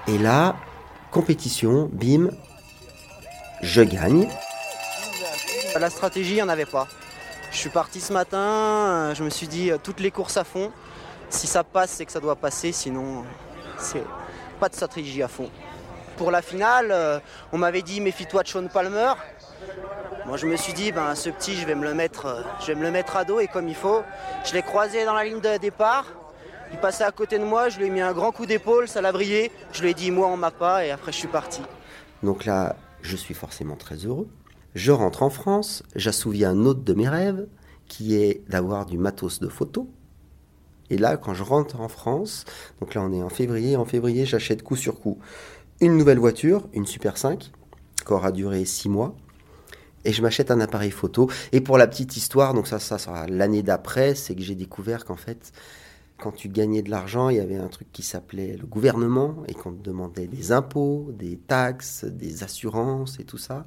Et 0.06 0.18
là, 0.18 0.54
compétition, 1.11 1.90
bim, 1.92 2.30
je 3.61 3.83
gagne. 3.83 4.28
La 5.78 5.90
stratégie, 5.90 6.30
il 6.30 6.37
n'y 6.37 6.42
en 6.42 6.49
avait 6.49 6.64
pas. 6.64 6.87
Je 7.50 7.59
suis 7.59 7.71
parti 7.71 8.00
ce 8.00 8.12
matin, 8.12 9.14
je 9.14 9.25
me 9.25 9.30
suis 9.30 9.49
dit 9.49 9.71
toutes 9.83 10.00
les 10.00 10.11
courses 10.11 10.37
à 10.37 10.45
fond. 10.45 10.71
Si 11.28 11.47
ça 11.47 11.64
passe, 11.64 11.90
c'est 11.90 12.06
que 12.06 12.12
ça 12.12 12.21
doit 12.21 12.37
passer, 12.37 12.73
sinon 12.73 13.25
c'est 13.78 14.04
pas 14.61 14.68
de 14.68 14.75
stratégie 14.75 15.23
à 15.23 15.28
fond. 15.28 15.50
Pour 16.16 16.30
la 16.30 16.40
finale, 16.40 16.88
euh, 16.90 17.18
on 17.52 17.59
m'avait 17.59 17.83
dit 17.83 18.00
méfie-toi 18.00 18.42
de 18.42 18.49
Sean 18.49 18.66
Palmer. 18.68 19.12
Moi 20.25 20.37
je 20.37 20.47
me 20.47 20.56
suis 20.56 20.73
dit 20.73 20.92
ben 20.92 21.14
ce 21.14 21.30
petit 21.30 21.54
je 21.56 21.66
vais 21.66 21.75
me 21.75 21.85
le 21.85 21.95
mettre 21.95 22.26
euh, 22.26 22.42
je 22.66 22.73
me 22.73 22.83
le 22.83 22.90
mettre 22.90 23.16
à 23.16 23.25
dos 23.25 23.38
et 23.40 23.49
comme 23.49 23.68
il 23.68 23.75
faut. 23.75 24.02
Je 24.45 24.54
l'ai 24.54 24.62
croisé 24.62 25.04
dans 25.04 25.14
la 25.14 25.25
ligne 25.25 25.40
de 25.40 25.59
départ. 25.59 26.06
Il 26.73 26.78
passait 26.78 27.04
à 27.04 27.12
côté 27.12 27.38
de 27.38 27.45
moi, 27.45 27.68
je 27.68 27.78
lui 27.78 27.87
ai 27.87 27.90
mis 27.90 28.00
un 28.00 28.12
grand 28.12 28.33
coup 28.33 28.47
d'épaule, 28.47 28.88
ça 28.88 29.00
l'a 29.00 29.12
brillé. 29.12 29.52
Je 29.73 29.83
lui 29.83 29.90
ai 29.90 29.95
dit 29.95 30.11
moi 30.11 30.28
on 30.28 30.37
m'a 30.37 30.50
pas 30.50 30.85
et 30.85 30.90
après 30.90 31.12
je 31.12 31.18
suis 31.18 31.28
parti. 31.28 31.62
Donc 32.23 32.45
là, 32.45 32.76
je 33.02 33.16
suis 33.16 33.35
forcément 33.35 33.76
très 33.76 33.97
heureux. 33.97 34.28
Je 34.75 34.92
rentre 34.92 35.23
en 35.23 35.30
France, 35.30 35.83
j'assouvis 35.95 36.45
un 36.45 36.64
autre 36.64 36.83
de 36.83 36.92
mes 36.92 37.09
rêves, 37.09 37.47
qui 37.88 38.16
est 38.16 38.42
d'avoir 38.49 38.85
du 38.85 38.99
matos 38.99 39.38
de 39.40 39.49
photo. 39.49 39.88
Et 40.90 40.99
là, 40.99 41.16
quand 41.16 41.35
je 41.35 41.43
rentre 41.43 41.81
en 41.81 41.88
France, 41.88 42.45
donc 42.81 42.95
là 42.95 43.02
on 43.02 43.12
est 43.12 43.23
en 43.23 43.28
février, 43.28 43.76
en 43.76 43.85
février 43.85 44.26
j'achète 44.26 44.62
coup 44.62 44.76
sur 44.76 45.00
coup 45.00 45.19
une 45.81 45.97
nouvelle 45.97 46.19
voiture, 46.19 46.69
une 46.73 46.87
Super 46.87 47.19
5, 47.19 47.50
qui 48.07 48.12
aura 48.12 48.33
duré 48.33 48.64
six 48.64 48.88
mois, 48.88 49.14
et 50.05 50.12
je 50.12 50.23
m'achète 50.23 50.50
un 50.50 50.61
appareil 50.61 50.90
photo. 50.90 51.28
Et 51.52 51.61
pour 51.61 51.76
la 51.78 51.87
petite 51.87 52.16
histoire, 52.16 52.55
donc 52.55 52.66
ça, 52.66 52.78
ça 52.78 52.97
sera 52.97 53.26
l'année 53.26 53.62
d'après, 53.62 54.14
c'est 54.14 54.35
que 54.35 54.43
j'ai 54.43 54.55
découvert 54.55 55.05
qu'en 55.05 55.16
fait, 55.16 55.52
quand 56.19 56.33
tu 56.33 56.49
gagnais 56.49 56.83
de 56.83 56.90
l'argent, 56.90 57.28
il 57.28 57.37
y 57.37 57.40
avait 57.40 57.57
un 57.57 57.69
truc 57.69 57.93
qui 57.93 58.02
s'appelait 58.02 58.57
le 58.57 58.66
gouvernement 58.66 59.43
et 59.49 59.55
qu'on 59.55 59.73
te 59.73 59.83
demandait 59.83 60.28
des 60.28 60.52
impôts, 60.52 61.11
des 61.12 61.37
taxes, 61.37 62.05
des 62.05 62.43
assurances 62.43 63.19
et 63.21 63.25
tout 63.25 63.37
ça. 63.37 63.66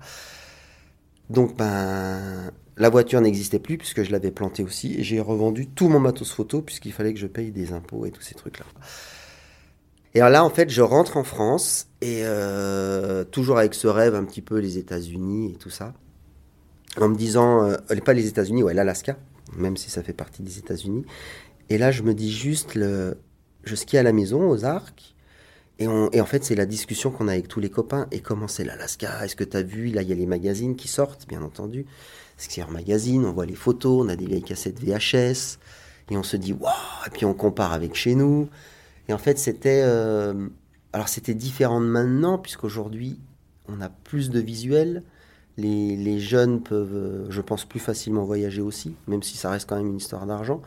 Donc, 1.29 1.55
ben, 1.57 2.51
la 2.79 2.89
voiture 2.89 3.21
n'existait 3.21 3.59
plus 3.59 3.77
puisque 3.77 4.03
je 4.03 4.11
l'avais 4.11 4.31
plantée 4.31 4.63
aussi 4.63 4.95
et 4.95 5.03
j'ai 5.03 5.19
revendu 5.19 5.67
tout 5.67 5.89
mon 5.89 5.99
matos 5.99 6.31
photo 6.31 6.61
puisqu'il 6.61 6.93
fallait 6.93 7.13
que 7.13 7.19
je 7.19 7.27
paye 7.27 7.51
des 7.51 7.73
impôts 7.73 8.05
et 8.05 8.11
tous 8.11 8.21
ces 8.21 8.35
trucs-là. 8.35 8.65
Et 10.15 10.19
là, 10.19 10.43
en 10.43 10.49
fait, 10.49 10.69
je 10.69 10.81
rentre 10.81 11.17
en 11.17 11.23
France 11.23 11.87
et 12.01 12.21
euh, 12.23 13.23
toujours 13.25 13.59
avec 13.59 13.75
ce 13.75 13.87
rêve 13.87 14.15
un 14.15 14.23
petit 14.23 14.41
peu 14.41 14.57
les 14.57 14.79
États-Unis 14.79 15.51
et 15.53 15.57
tout 15.57 15.69
ça, 15.69 15.93
en 16.97 17.09
me 17.09 17.15
disant, 17.15 17.63
euh, 17.63 17.77
pas 18.03 18.13
les 18.13 18.27
États-Unis, 18.27 18.63
ouais, 18.63 18.73
l'Alaska, 18.73 19.17
même 19.55 19.77
si 19.77 19.91
ça 19.91 20.01
fait 20.01 20.13
partie 20.13 20.41
des 20.41 20.57
États-Unis. 20.57 21.05
Et 21.69 21.77
là, 21.77 21.91
je 21.91 22.01
me 22.01 22.15
dis 22.15 22.31
juste, 22.31 22.73
je 22.73 23.75
skie 23.75 23.97
à 23.97 24.03
la 24.03 24.11
maison, 24.11 24.49
aux 24.49 24.65
arcs, 24.65 25.15
et, 25.77 25.83
et 25.83 26.21
en 26.21 26.25
fait, 26.25 26.43
c'est 26.43 26.55
la 26.55 26.65
discussion 26.65 27.11
qu'on 27.11 27.27
a 27.27 27.33
avec 27.33 27.47
tous 27.47 27.59
les 27.59 27.69
copains. 27.69 28.07
Et 28.11 28.19
comment 28.19 28.47
c'est 28.47 28.65
l'Alaska? 28.65 29.23
Est-ce 29.23 29.35
que 29.35 29.43
tu 29.43 29.57
as 29.57 29.63
vu? 29.63 29.87
Là, 29.87 30.01
il 30.01 30.09
y 30.09 30.11
a 30.11 30.15
les 30.15 30.25
magazines 30.25 30.75
qui 30.75 30.87
sortent, 30.87 31.27
bien 31.27 31.41
entendu. 31.41 31.85
Skier 32.39 32.65
Magazine, 32.71 33.25
on 33.25 33.31
voit 33.31 33.45
les 33.45 33.55
photos, 33.55 34.05
on 34.05 34.09
a 34.09 34.15
des 34.15 34.25
vieilles 34.25 34.43
cassettes 34.43 34.79
VHS, 34.79 35.59
et 36.09 36.17
on 36.17 36.23
se 36.23 36.37
dit, 36.37 36.53
waouh 36.53 36.71
Et 37.05 37.09
puis 37.09 37.25
on 37.25 37.33
compare 37.33 37.73
avec 37.73 37.95
chez 37.95 38.15
nous. 38.15 38.49
Et 39.07 39.13
en 39.13 39.17
fait, 39.17 39.37
c'était. 39.37 39.81
euh, 39.83 40.47
alors, 40.93 41.07
c'était 41.09 41.35
différent 41.35 41.81
de 41.81 41.85
maintenant, 41.85 42.37
puisqu'aujourd'hui, 42.39 43.19
on 43.67 43.81
a 43.81 43.89
plus 43.89 44.29
de 44.29 44.39
visuels. 44.39 45.03
Les, 45.57 45.95
les 45.97 46.19
jeunes 46.19 46.63
peuvent, 46.63 46.95
euh, 46.95 47.25
je 47.29 47.41
pense, 47.41 47.65
plus 47.65 47.79
facilement 47.79 48.23
voyager 48.23 48.61
aussi, 48.61 48.95
même 49.07 49.21
si 49.21 49.37
ça 49.37 49.51
reste 49.51 49.69
quand 49.69 49.75
même 49.75 49.87
une 49.87 49.97
histoire 49.97 50.25
d'argent. 50.25 50.61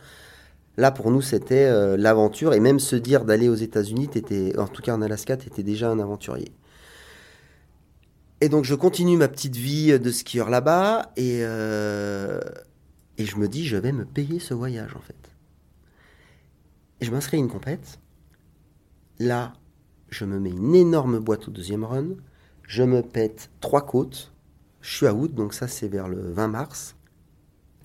Là, 0.76 0.90
pour 0.90 1.10
nous, 1.10 1.22
c'était 1.22 1.64
euh, 1.64 1.96
l'aventure. 1.96 2.54
Et 2.54 2.60
même 2.60 2.78
se 2.78 2.96
dire 2.96 3.24
d'aller 3.24 3.48
aux 3.48 3.54
États-Unis, 3.54 4.10
en 4.58 4.68
tout 4.68 4.82
cas 4.82 4.94
en 4.94 5.02
Alaska, 5.02 5.36
tu 5.36 5.48
étais 5.48 5.62
déjà 5.62 5.90
un 5.90 5.98
aventurier. 5.98 6.52
Et 8.42 8.48
donc, 8.48 8.64
je 8.64 8.74
continue 8.74 9.16
ma 9.16 9.28
petite 9.28 9.54
vie 9.54 9.96
de 10.00 10.10
skieur 10.10 10.50
là-bas. 10.50 11.12
Et, 11.16 11.42
euh, 11.42 12.40
et 13.16 13.24
je 13.24 13.36
me 13.36 13.46
dis, 13.46 13.64
je 13.64 13.76
vais 13.76 13.92
me 13.92 14.04
payer 14.04 14.40
ce 14.40 14.52
voyage, 14.52 14.96
en 14.96 15.00
fait. 15.00 15.30
Et 17.00 17.04
je 17.04 17.12
m'inscris 17.12 17.36
à 17.36 17.40
une 17.40 17.48
compète. 17.48 18.00
Là, 19.20 19.52
je 20.10 20.24
me 20.24 20.40
mets 20.40 20.50
une 20.50 20.74
énorme 20.74 21.20
boîte 21.20 21.46
au 21.46 21.50
deuxième 21.52 21.84
run. 21.84 22.16
Je 22.66 22.82
me 22.82 23.02
pète 23.02 23.48
trois 23.60 23.86
côtes. 23.86 24.32
Je 24.80 24.96
suis 24.96 25.06
à 25.06 25.14
août, 25.14 25.32
donc 25.32 25.54
ça, 25.54 25.68
c'est 25.68 25.86
vers 25.86 26.08
le 26.08 26.32
20 26.32 26.48
mars. 26.48 26.96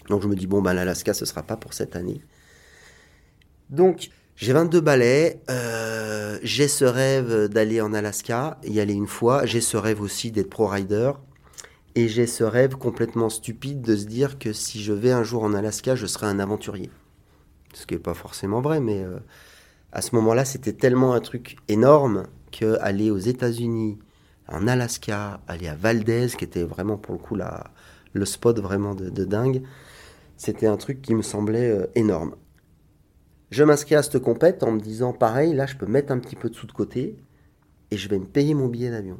Donc, 0.10 0.24
je 0.24 0.28
me 0.28 0.36
dis, 0.36 0.48
bon, 0.48 0.64
ben, 0.64 0.74
l'Alaska, 0.74 1.14
ce 1.14 1.26
sera 1.26 1.44
pas 1.44 1.58
pour 1.58 1.76
cette 1.76 1.96
année. 1.96 2.24
Donc, 3.70 4.10
j'ai 4.38 4.54
22 4.54 4.82
balais, 4.82 5.42
euh, 5.50 6.38
j'ai 6.44 6.68
ce 6.68 6.86
rêve 6.86 7.48
d'aller 7.48 7.82
en 7.82 7.92
Alaska, 7.92 8.60
y 8.64 8.80
aller 8.80 8.94
une 8.94 9.08
fois, 9.08 9.48
j'ai 9.48 9.62
ce 9.62 9.78
rêve 9.78 10.00
aussi 10.00 10.32
d'être 10.32 10.52
pro 10.52 10.68
rider, 10.68 11.12
et 11.96 12.08
j'ai 12.08 12.28
ce 12.28 12.44
rêve 12.44 12.76
complètement 12.76 13.30
stupide 13.30 13.82
de 13.82 13.96
se 13.96 14.06
dire 14.06 14.38
que 14.38 14.54
si 14.54 14.84
je 14.84 14.94
vais 14.94 15.12
un 15.12 15.24
jour 15.24 15.44
en 15.44 15.56
Alaska, 15.56 15.96
je 15.96 16.06
serai 16.06 16.28
un 16.28 16.38
aventurier. 16.38 16.92
Ce 17.74 17.88
qui 17.88 17.96
n'est 17.96 18.00
pas 18.00 18.14
forcément 18.14 18.62
vrai, 18.62 18.80
mais 18.80 19.02
euh, 19.02 19.18
à 19.92 20.04
ce 20.04 20.14
moment-là, 20.16 20.46
c'était 20.46 20.74
tellement 20.74 21.16
un 21.16 21.20
truc 21.20 21.58
énorme 21.68 22.28
que 22.52 22.78
aller 22.82 23.10
aux 23.10 23.18
États-Unis, 23.18 23.98
en 24.48 24.68
Alaska, 24.68 25.42
aller 25.48 25.68
à 25.68 25.74
Valdez, 25.74 26.28
qui 26.38 26.46
était 26.46 26.64
vraiment 26.64 26.98
pour 26.98 27.14
le 27.16 27.20
coup 27.20 27.36
la, 27.36 27.72
le 28.14 28.26
spot 28.26 28.60
vraiment 28.60 28.94
de, 28.94 29.10
de 29.10 29.26
dingue, 29.26 29.64
c'était 30.38 30.68
un 30.68 30.78
truc 30.78 31.02
qui 31.02 31.16
me 31.16 31.24
semblait 31.24 31.72
euh, 31.72 31.88
énorme. 31.96 32.36
Je 33.50 33.64
m'inscris 33.64 33.96
à 33.96 34.04
cette 34.04 34.20
compète 34.20 34.64
en 34.64 34.72
me 34.72 34.80
disant 34.80 35.14
pareil, 35.14 35.54
là 35.54 35.66
je 35.66 35.76
peux 35.76 35.86
mettre 35.86 36.12
un 36.12 36.20
petit 36.20 36.36
peu 36.36 36.50
de 36.50 36.56
sous 36.56 36.68
de 36.68 36.72
côté 36.72 37.16
et 37.92 37.98
je 37.98 38.10
vais 38.10 38.20
me 38.20 38.26
payer 38.26 38.54
mon 38.54 38.68
billet 38.68 38.92
d'avion. 38.92 39.20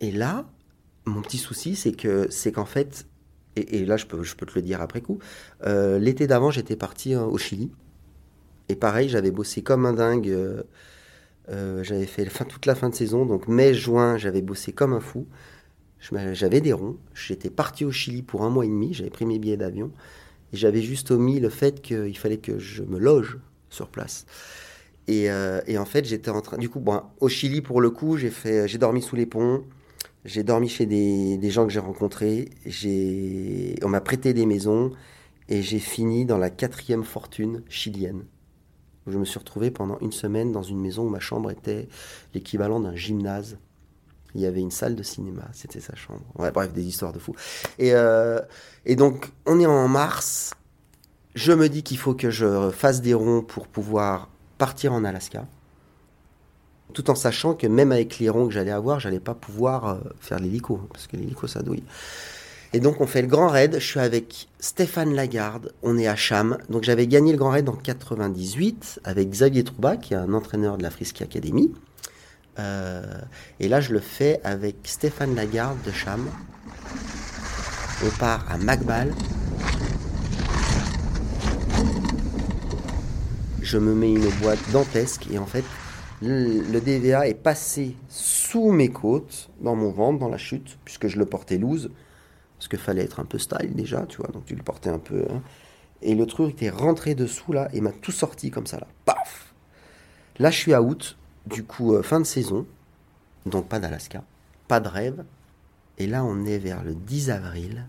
Et 0.00 0.10
là, 0.10 0.50
mon 1.04 1.20
petit 1.20 1.38
souci, 1.38 1.76
c'est 1.76 1.92
que 1.92 2.30
c'est 2.30 2.52
qu'en 2.52 2.64
fait, 2.64 3.06
et, 3.56 3.84
là 3.84 3.96
je 3.96 4.06
peux, 4.06 4.22
je 4.22 4.34
peux 4.36 4.46
te 4.46 4.54
le 4.54 4.62
dire 4.62 4.80
après 4.80 5.02
coup, 5.02 5.18
euh, 5.66 5.98
l'été 5.98 6.26
d'avant 6.26 6.50
j'étais 6.50 6.76
parti 6.76 7.14
euh, 7.14 7.24
au 7.24 7.36
Chili. 7.38 7.70
Et 8.68 8.76
pareil, 8.76 9.08
j'avais 9.08 9.30
bossé 9.32 9.62
comme 9.62 9.84
un 9.84 9.92
dingue. 9.92 10.28
euh, 10.28 11.82
j'avais 11.82 12.06
fait 12.06 12.24
toute 12.48 12.66
la 12.66 12.74
fin 12.74 12.88
de 12.88 12.94
saison, 12.94 13.26
donc 13.26 13.48
mai, 13.48 13.74
juin, 13.74 14.16
j'avais 14.16 14.42
bossé 14.42 14.72
comme 14.72 14.92
un 14.92 15.00
fou. 15.00 15.26
J'avais 16.32 16.60
des 16.60 16.72
ronds. 16.72 16.96
J'étais 17.14 17.50
parti 17.50 17.84
au 17.84 17.92
Chili 17.92 18.22
pour 18.22 18.42
un 18.42 18.50
mois 18.50 18.64
et 18.64 18.68
demi. 18.68 18.94
J'avais 18.94 19.10
pris 19.10 19.26
mes 19.26 19.38
billets 19.38 19.56
d'avion. 19.56 19.90
J'avais 20.52 20.82
juste 20.82 21.10
omis 21.10 21.40
le 21.40 21.48
fait 21.48 21.80
qu'il 21.80 22.16
fallait 22.16 22.38
que 22.38 22.58
je 22.58 22.82
me 22.82 22.98
loge 22.98 23.38
sur 23.68 23.88
place. 23.88 24.26
Et, 25.06 25.30
euh, 25.30 25.60
en 25.76 25.84
fait, 25.84 26.04
j'étais 26.04 26.30
en 26.30 26.40
train. 26.40 26.58
Du 26.58 26.68
coup, 26.68 26.84
au 27.20 27.28
Chili, 27.28 27.60
pour 27.60 27.80
le 27.80 27.90
coup, 27.90 28.16
j'ai 28.16 28.78
dormi 28.78 29.02
sous 29.02 29.16
les 29.16 29.26
ponts. 29.26 29.64
J'ai 30.24 30.42
dormi 30.42 30.68
chez 30.68 30.86
des, 30.86 31.50
gens 31.50 31.66
que 31.66 31.72
j'ai 31.72 31.80
rencontrés. 31.80 32.50
On 33.82 33.88
m'a 33.88 34.00
prêté 34.00 34.34
des 34.34 34.46
maisons. 34.46 34.92
Et 35.48 35.62
j'ai 35.62 35.80
fini 35.80 36.24
dans 36.26 36.38
la 36.38 36.48
quatrième 36.48 37.02
fortune 37.02 37.62
chilienne. 37.68 38.22
Je 39.08 39.18
me 39.18 39.24
suis 39.24 39.38
retrouvé 39.38 39.72
pendant 39.72 39.98
une 39.98 40.12
semaine 40.12 40.52
dans 40.52 40.62
une 40.62 40.78
maison 40.78 41.06
où 41.06 41.08
ma 41.08 41.18
chambre 41.18 41.50
était 41.50 41.88
l'équivalent 42.34 42.78
d'un 42.78 42.94
gymnase. 42.94 43.58
Il 44.34 44.40
y 44.40 44.46
avait 44.46 44.60
une 44.60 44.70
salle 44.70 44.94
de 44.94 45.02
cinéma, 45.02 45.42
c'était 45.52 45.80
sa 45.80 45.94
chambre. 45.94 46.24
Bref, 46.34 46.72
des 46.72 46.84
histoires 46.84 47.12
de 47.12 47.18
fou. 47.18 47.34
Et, 47.78 47.94
euh, 47.94 48.40
et 48.86 48.96
donc, 48.96 49.32
on 49.46 49.58
est 49.60 49.66
en 49.66 49.88
mars. 49.88 50.54
Je 51.34 51.52
me 51.52 51.68
dis 51.68 51.82
qu'il 51.82 51.98
faut 51.98 52.14
que 52.14 52.30
je 52.30 52.70
fasse 52.70 53.00
des 53.00 53.14
ronds 53.14 53.42
pour 53.42 53.66
pouvoir 53.66 54.28
partir 54.58 54.92
en 54.92 55.04
Alaska. 55.04 55.46
Tout 56.92 57.10
en 57.10 57.14
sachant 57.14 57.54
que 57.54 57.66
même 57.66 57.92
avec 57.92 58.18
les 58.18 58.28
ronds 58.28 58.48
que 58.48 58.52
j'allais 58.52 58.72
avoir, 58.72 58.98
j'allais 58.98 59.20
pas 59.20 59.34
pouvoir 59.34 59.86
euh, 59.86 59.98
faire 60.20 60.40
l'hélico, 60.40 60.80
parce 60.92 61.06
que 61.06 61.16
l'hélico, 61.16 61.46
ça 61.46 61.62
douille. 61.62 61.84
Et 62.72 62.78
donc, 62.78 63.00
on 63.00 63.06
fait 63.06 63.22
le 63.22 63.28
grand 63.28 63.48
raid. 63.48 63.74
Je 63.74 63.84
suis 63.84 64.00
avec 64.00 64.48
Stéphane 64.60 65.14
Lagarde. 65.14 65.72
On 65.82 65.98
est 65.98 66.06
à 66.06 66.14
Cham. 66.14 66.56
Donc, 66.68 66.84
j'avais 66.84 67.08
gagné 67.08 67.32
le 67.32 67.38
grand 67.38 67.50
raid 67.50 67.68
en 67.68 67.74
98 67.74 69.00
avec 69.02 69.30
Xavier 69.30 69.64
Trouba, 69.64 69.96
qui 69.96 70.14
est 70.14 70.16
un 70.16 70.32
entraîneur 70.32 70.78
de 70.78 70.82
la 70.84 70.90
Frisky 70.90 71.24
Academy. 71.24 71.72
Euh, 72.60 73.02
et 73.58 73.68
là, 73.68 73.80
je 73.80 73.92
le 73.92 74.00
fais 74.00 74.40
avec 74.44 74.76
Stéphane 74.84 75.34
Lagarde 75.34 75.78
de 75.82 75.90
Cham. 75.90 76.28
On 78.04 78.10
part 78.18 78.44
à 78.50 78.58
Magbal. 78.58 79.12
Je 83.62 83.78
me 83.78 83.94
mets 83.94 84.12
une 84.12 84.28
boîte 84.42 84.58
dantesque 84.72 85.26
et 85.30 85.38
en 85.38 85.46
fait, 85.46 85.64
le, 86.22 86.80
DVA 86.80 87.28
est 87.28 87.34
passé 87.34 87.96
sous 88.08 88.72
mes 88.72 88.88
côtes, 88.88 89.48
dans 89.60 89.76
mon 89.76 89.90
ventre, 89.90 90.18
dans 90.18 90.28
la 90.28 90.38
chute, 90.38 90.78
puisque 90.84 91.08
je 91.08 91.18
le 91.18 91.26
portais 91.26 91.58
loose. 91.58 91.90
Parce 92.58 92.68
qu'il 92.68 92.78
fallait 92.78 93.04
être 93.04 93.20
un 93.20 93.24
peu 93.24 93.38
style 93.38 93.74
déjà, 93.74 94.04
tu 94.06 94.18
vois, 94.18 94.28
donc 94.28 94.44
tu 94.44 94.54
le 94.54 94.62
portais 94.62 94.90
un 94.90 94.98
peu. 94.98 95.24
hein. 95.30 95.42
Et 96.02 96.14
le 96.14 96.26
truc 96.26 96.50
était 96.50 96.70
rentré 96.70 97.14
dessous 97.14 97.52
là 97.52 97.68
et 97.72 97.80
m'a 97.80 97.92
tout 97.92 98.12
sorti 98.12 98.50
comme 98.50 98.66
ça 98.66 98.78
là. 98.78 98.86
Paf 99.04 99.54
Là, 100.38 100.50
je 100.50 100.56
suis 100.56 100.72
à 100.72 100.80
août, 100.82 101.18
du 101.46 101.64
coup, 101.64 101.94
euh, 101.94 102.02
fin 102.02 102.20
de 102.20 102.26
saison, 102.26 102.66
donc 103.46 103.68
pas 103.68 103.78
d'Alaska, 103.78 104.24
pas 104.68 104.80
de 104.80 104.88
rêve. 104.88 105.24
Et 105.98 106.06
là, 106.06 106.24
on 106.24 106.44
est 106.44 106.58
vers 106.58 106.82
le 106.82 106.94
10 106.94 107.30
avril, 107.30 107.86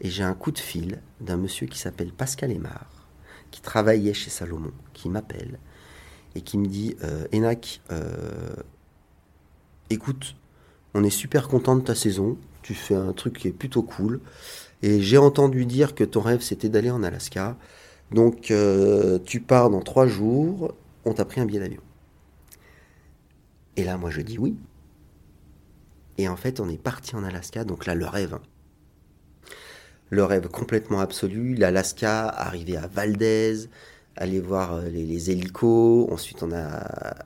et 0.00 0.10
j'ai 0.10 0.22
un 0.22 0.34
coup 0.34 0.50
de 0.50 0.58
fil 0.58 1.00
d'un 1.20 1.36
monsieur 1.36 1.66
qui 1.66 1.78
s'appelle 1.78 2.12
Pascal 2.12 2.50
Aymar, 2.50 2.86
qui 3.50 3.60
travaillait 3.60 4.14
chez 4.14 4.30
Salomon, 4.30 4.72
qui 4.92 5.08
m'appelle 5.08 5.58
et 6.36 6.40
qui 6.40 6.58
me 6.58 6.66
dit 6.66 6.96
euh, 7.04 7.26
Enac, 7.32 7.80
euh, 7.92 8.54
écoute, 9.88 10.34
on 10.92 11.04
est 11.04 11.10
super 11.10 11.46
content 11.48 11.76
de 11.76 11.82
ta 11.82 11.94
saison, 11.94 12.36
tu 12.62 12.74
fais 12.74 12.96
un 12.96 13.12
truc 13.12 13.38
qui 13.38 13.48
est 13.48 13.52
plutôt 13.52 13.82
cool, 13.82 14.20
et 14.82 15.00
j'ai 15.00 15.18
entendu 15.18 15.64
dire 15.64 15.94
que 15.94 16.02
ton 16.02 16.20
rêve 16.20 16.40
c'était 16.40 16.68
d'aller 16.68 16.90
en 16.90 17.04
Alaska, 17.04 17.56
donc 18.10 18.52
tu 19.24 19.40
pars 19.40 19.70
dans 19.70 19.80
trois 19.80 20.08
jours, 20.08 20.74
on 21.04 21.14
t'a 21.14 21.24
pris 21.24 21.40
un 21.40 21.46
billet 21.46 21.60
d'avion. 21.60 21.80
Et 23.76 23.84
là, 23.84 23.96
moi, 23.96 24.10
je 24.10 24.20
dis 24.20 24.38
oui. 24.38 24.56
Et 26.18 26.28
en 26.28 26.36
fait, 26.36 26.60
on 26.60 26.68
est 26.68 26.80
parti 26.80 27.16
en 27.16 27.24
Alaska, 27.24 27.64
donc 27.64 27.86
là, 27.86 27.94
le 27.94 28.06
rêve. 28.06 28.34
hein. 28.34 28.42
Le 30.10 30.24
rêve 30.24 30.48
complètement 30.48 31.00
absolu. 31.00 31.54
L'Alaska, 31.54 32.28
arrivé 32.28 32.76
à 32.76 32.86
Valdez, 32.86 33.68
aller 34.16 34.40
voir 34.40 34.74
euh, 34.74 34.88
les, 34.88 35.30
hélicos. 35.30 36.08
Ensuite, 36.12 36.42
on 36.42 36.52
a, 36.52 37.16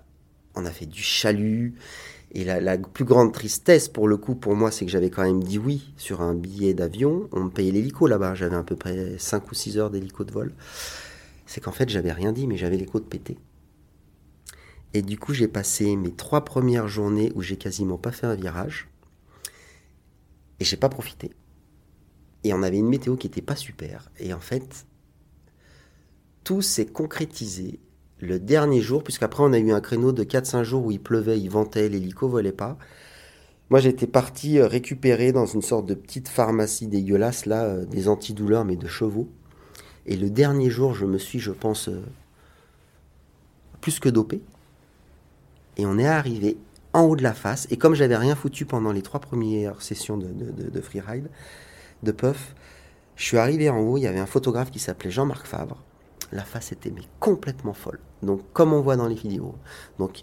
on 0.54 0.64
a 0.64 0.70
fait 0.70 0.86
du 0.86 1.02
chalut. 1.02 1.74
Et 2.32 2.44
la, 2.44 2.60
la 2.60 2.78
plus 2.78 3.04
grande 3.04 3.32
tristesse, 3.32 3.88
pour 3.88 4.08
le 4.08 4.16
coup, 4.16 4.34
pour 4.34 4.54
moi, 4.54 4.70
c'est 4.70 4.84
que 4.86 4.90
j'avais 4.90 5.10
quand 5.10 5.22
même 5.24 5.42
dit 5.42 5.58
oui 5.58 5.92
sur 5.96 6.20
un 6.22 6.34
billet 6.34 6.74
d'avion. 6.74 7.28
On 7.32 7.44
me 7.44 7.50
payait 7.50 7.72
l'hélico 7.72 8.06
là-bas. 8.06 8.34
J'avais 8.34 8.56
à 8.56 8.62
peu 8.62 8.76
près 8.76 9.18
5 9.18 9.50
ou 9.50 9.54
6 9.54 9.78
heures 9.78 9.90
d'hélico 9.90 10.24
de 10.24 10.32
vol. 10.32 10.54
C'est 11.46 11.60
qu'en 11.60 11.72
fait, 11.72 11.88
j'avais 11.88 12.12
rien 12.12 12.32
dit, 12.32 12.46
mais 12.46 12.56
j'avais 12.56 12.76
les 12.76 12.86
côtes 12.86 13.08
pétées. 13.08 13.38
Et 14.94 15.02
du 15.02 15.18
coup, 15.18 15.34
j'ai 15.34 15.48
passé 15.48 15.96
mes 15.96 16.12
trois 16.12 16.44
premières 16.44 16.88
journées 16.88 17.32
où 17.34 17.42
j'ai 17.42 17.56
quasiment 17.56 17.98
pas 17.98 18.12
fait 18.12 18.26
un 18.26 18.34
virage. 18.34 18.88
Et 20.60 20.64
j'ai 20.64 20.76
pas 20.76 20.88
profité. 20.88 21.32
Et 22.44 22.52
on 22.52 22.62
avait 22.62 22.78
une 22.78 22.88
météo 22.88 23.16
qui 23.16 23.26
était 23.26 23.42
pas 23.42 23.56
super. 23.56 24.10
Et 24.18 24.32
en 24.32 24.40
fait, 24.40 24.86
tout 26.44 26.62
s'est 26.62 26.86
concrétisé 26.86 27.80
le 28.20 28.38
dernier 28.38 28.80
jour, 28.80 29.04
puisqu'après 29.04 29.42
on 29.42 29.52
a 29.52 29.58
eu 29.58 29.70
un 29.70 29.80
créneau 29.80 30.12
de 30.12 30.24
4-5 30.24 30.62
jours 30.62 30.86
où 30.86 30.90
il 30.90 31.00
pleuvait, 31.00 31.38
il 31.38 31.48
ventait, 31.50 31.88
l'hélico 31.88 32.28
volait 32.28 32.52
pas. 32.52 32.78
Moi 33.70 33.80
j'étais 33.80 34.06
parti 34.06 34.58
euh, 34.58 34.66
récupérer 34.66 35.30
dans 35.30 35.46
une 35.46 35.62
sorte 35.62 35.86
de 35.86 35.94
petite 35.94 36.28
pharmacie 36.28 36.86
dégueulasse, 36.86 37.46
là, 37.46 37.64
euh, 37.64 37.84
des 37.84 38.08
antidouleurs, 38.08 38.64
mais 38.64 38.76
de 38.76 38.88
chevaux. 38.88 39.28
Et 40.06 40.16
le 40.16 40.30
dernier 40.30 40.70
jour, 40.70 40.94
je 40.94 41.04
me 41.04 41.18
suis, 41.18 41.38
je 41.38 41.52
pense, 41.52 41.88
euh, 41.88 42.02
plus 43.80 44.00
que 44.00 44.08
dopé. 44.08 44.40
Et 45.78 45.86
on 45.86 45.98
est 45.98 46.06
arrivé 46.06 46.58
en 46.92 47.02
haut 47.02 47.16
de 47.16 47.22
la 47.22 47.34
face. 47.34 47.66
Et 47.70 47.76
comme 47.76 47.94
j'avais 47.94 48.16
rien 48.16 48.34
foutu 48.34 48.66
pendant 48.66 48.92
les 48.92 49.02
trois 49.02 49.20
premières 49.20 49.80
sessions 49.80 50.16
de, 50.16 50.26
de, 50.26 50.50
de, 50.50 50.70
de 50.70 50.80
freeride, 50.80 51.30
de 52.02 52.12
puff, 52.12 52.54
je 53.16 53.24
suis 53.24 53.38
arrivé 53.38 53.68
en 53.70 53.78
haut, 53.78 53.96
il 53.96 54.02
y 54.02 54.06
avait 54.06 54.20
un 54.20 54.26
photographe 54.26 54.70
qui 54.70 54.78
s'appelait 54.78 55.10
Jean-Marc 55.10 55.46
Favre. 55.46 55.82
La 56.32 56.42
face 56.42 56.72
était 56.72 56.90
mais 56.90 57.02
complètement 57.20 57.72
folle. 57.72 58.00
Donc 58.22 58.42
comme 58.52 58.72
on 58.72 58.80
voit 58.80 58.96
dans 58.96 59.08
les 59.08 59.14
vidéos. 59.14 59.54
Donc 59.98 60.20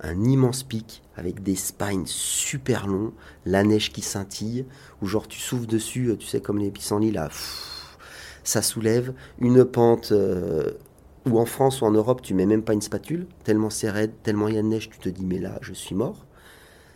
un 0.00 0.22
immense 0.24 0.62
pic 0.62 1.02
avec 1.16 1.42
des 1.42 1.54
spines 1.54 2.06
super 2.06 2.86
longs, 2.86 3.12
la 3.46 3.62
neige 3.62 3.92
qui 3.92 4.02
scintille, 4.02 4.66
où 5.00 5.06
genre 5.06 5.28
tu 5.28 5.38
souffles 5.38 5.66
dessus, 5.66 6.14
tu 6.18 6.26
sais 6.26 6.40
comme 6.40 6.58
les 6.58 6.70
pissenlits 6.70 7.12
là, 7.12 7.30
ça 8.42 8.60
soulève 8.60 9.14
une 9.38 9.64
pente 9.64 10.12
euh, 10.12 10.72
où 11.26 11.38
en 11.38 11.46
France 11.46 11.80
ou 11.80 11.86
en 11.86 11.90
Europe 11.90 12.22
tu 12.22 12.34
mets 12.34 12.46
même 12.46 12.62
pas 12.62 12.72
une 12.72 12.82
spatule, 12.82 13.26
tellement 13.44 13.70
c'est 13.70 13.90
raide, 13.90 14.12
tellement 14.22 14.48
il 14.48 14.54
y 14.54 14.58
a 14.58 14.62
de 14.62 14.68
neige, 14.68 14.90
tu 14.90 14.98
te 14.98 15.08
dis 15.08 15.24
mais 15.24 15.38
là 15.38 15.58
je 15.62 15.72
suis 15.72 15.94
mort. 15.94 16.26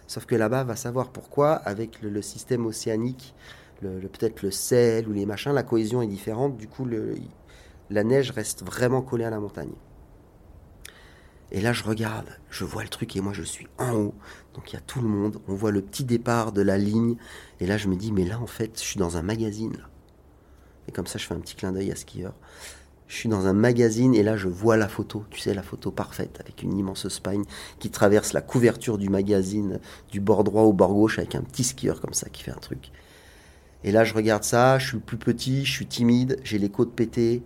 Sauf 0.06 0.24
que 0.24 0.34
là-bas 0.34 0.64
va 0.64 0.76
savoir 0.76 1.10
pourquoi 1.10 1.52
avec 1.52 2.00
le, 2.02 2.22
système 2.22 2.66
océanique, 2.66 3.34
peut-être 3.80 4.42
le 4.42 4.50
sel 4.50 5.08
ou 5.08 5.12
les 5.12 5.26
machins, 5.26 5.52
la 5.52 5.62
cohésion 5.62 6.00
est 6.02 6.06
différente, 6.06 6.56
du 6.56 6.66
coup 6.68 6.86
la 7.90 8.04
neige 8.04 8.30
reste 8.30 8.64
vraiment 8.64 9.02
collée 9.02 9.24
à 9.24 9.30
la 9.30 9.40
montagne. 9.40 9.74
Et 11.50 11.60
là, 11.60 11.72
je 11.72 11.82
regarde, 11.82 12.26
je 12.50 12.64
vois 12.64 12.82
le 12.82 12.90
truc 12.90 13.16
et 13.16 13.20
moi, 13.20 13.32
je 13.32 13.42
suis 13.42 13.66
en 13.78 13.94
haut. 13.94 14.14
Donc, 14.54 14.70
il 14.70 14.74
y 14.74 14.78
a 14.78 14.82
tout 14.82 15.00
le 15.00 15.08
monde. 15.08 15.40
On 15.48 15.54
voit 15.54 15.70
le 15.70 15.80
petit 15.80 16.04
départ 16.04 16.52
de 16.52 16.60
la 16.60 16.76
ligne. 16.76 17.16
Et 17.60 17.66
là, 17.66 17.78
je 17.78 17.88
me 17.88 17.96
dis, 17.96 18.12
mais 18.12 18.24
là, 18.24 18.38
en 18.38 18.46
fait, 18.46 18.78
je 18.78 18.84
suis 18.84 18.98
dans 18.98 19.16
un 19.16 19.22
magazine. 19.22 19.72
Là. 19.72 19.88
Et 20.88 20.92
comme 20.92 21.06
ça, 21.06 21.18
je 21.18 21.26
fais 21.26 21.34
un 21.34 21.40
petit 21.40 21.54
clin 21.54 21.72
d'œil 21.72 21.90
à 21.90 21.96
skieur. 21.96 22.34
Je 23.08 23.16
suis 23.16 23.28
dans 23.30 23.46
un 23.46 23.54
magazine 23.54 24.14
et 24.14 24.22
là, 24.22 24.36
je 24.36 24.48
vois 24.48 24.76
la 24.76 24.86
photo. 24.86 25.24
Tu 25.30 25.40
sais, 25.40 25.54
la 25.54 25.62
photo 25.62 25.90
parfaite 25.90 26.38
avec 26.40 26.62
une 26.62 26.76
immense 26.76 27.08
spine 27.08 27.44
qui 27.78 27.90
traverse 27.90 28.34
la 28.34 28.42
couverture 28.42 28.98
du 28.98 29.08
magazine 29.08 29.80
du 30.10 30.20
bord 30.20 30.44
droit 30.44 30.62
au 30.62 30.74
bord 30.74 30.92
gauche 30.92 31.18
avec 31.18 31.34
un 31.34 31.42
petit 31.42 31.64
skieur 31.64 32.02
comme 32.02 32.12
ça 32.12 32.28
qui 32.28 32.42
fait 32.42 32.50
un 32.50 32.60
truc. 32.60 32.92
Et 33.82 33.92
là, 33.92 34.04
je 34.04 34.12
regarde 34.12 34.44
ça. 34.44 34.78
Je 34.78 34.88
suis 34.88 34.98
plus 34.98 35.16
petit, 35.16 35.64
je 35.64 35.72
suis 35.72 35.86
timide, 35.86 36.38
j'ai 36.44 36.58
les 36.58 36.68
côtes 36.68 36.94
pétées. 36.94 37.42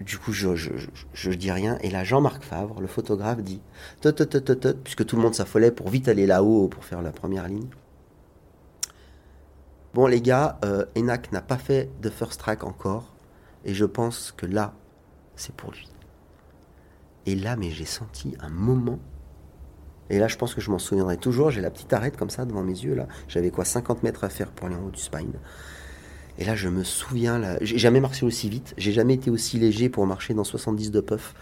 Du 0.00 0.16
coup, 0.16 0.32
je, 0.32 0.54
je, 0.54 0.70
je, 1.12 1.30
dis 1.30 1.50
rien. 1.50 1.76
Et 1.80 1.90
là, 1.90 2.04
Jean-Marc 2.04 2.44
Favre, 2.44 2.80
le 2.80 2.86
photographe, 2.86 3.42
dit 3.42 3.60
tot, 4.00 4.12
tot, 4.12 4.40
tot, 4.40 4.76
puisque 4.84 5.04
tout 5.04 5.16
le 5.16 5.22
monde 5.22 5.34
s'affolait 5.34 5.72
pour 5.72 5.88
vite 5.88 6.06
aller 6.08 6.26
là-haut 6.26 6.68
pour 6.68 6.84
faire 6.84 7.02
la 7.02 7.10
première 7.10 7.48
ligne. 7.48 7.68
Bon, 9.92 10.06
les 10.06 10.22
gars, 10.22 10.58
euh, 10.64 10.84
Enak 10.96 11.32
n'a 11.32 11.42
pas 11.42 11.58
fait 11.58 11.90
de 12.00 12.10
first 12.10 12.38
track 12.40 12.64
encore. 12.64 13.11
Et 13.64 13.74
je 13.74 13.84
pense 13.84 14.32
que 14.36 14.46
là, 14.46 14.74
c'est 15.36 15.54
pour 15.54 15.72
lui. 15.72 15.88
Et 17.26 17.34
là, 17.34 17.56
mais 17.56 17.70
j'ai 17.70 17.84
senti 17.84 18.34
un 18.40 18.48
moment. 18.48 18.98
Et 20.10 20.18
là, 20.18 20.28
je 20.28 20.36
pense 20.36 20.54
que 20.54 20.60
je 20.60 20.70
m'en 20.70 20.78
souviendrai 20.78 21.16
toujours. 21.16 21.50
J'ai 21.50 21.60
la 21.60 21.70
petite 21.70 21.92
arête 21.92 22.16
comme 22.16 22.30
ça 22.30 22.44
devant 22.44 22.62
mes 22.62 22.72
yeux. 22.72 22.94
là. 22.94 23.06
J'avais 23.28 23.50
quoi 23.50 23.64
50 23.64 24.02
mètres 24.02 24.24
à 24.24 24.28
faire 24.28 24.50
pour 24.50 24.66
aller 24.66 24.76
en 24.76 24.84
haut 24.86 24.90
du 24.90 25.00
spine. 25.00 25.32
Et 26.38 26.44
là, 26.44 26.54
je 26.54 26.68
me 26.68 26.82
souviens, 26.82 27.38
là, 27.38 27.58
j'ai 27.60 27.78
jamais 27.78 28.00
marché 28.00 28.24
aussi 28.24 28.48
vite, 28.48 28.74
j'ai 28.78 28.92
jamais 28.92 29.14
été 29.14 29.30
aussi 29.30 29.58
léger 29.58 29.90
pour 29.90 30.06
marcher 30.06 30.32
dans 30.32 30.44
70 30.44 30.90
de 30.90 31.00
puff. 31.00 31.34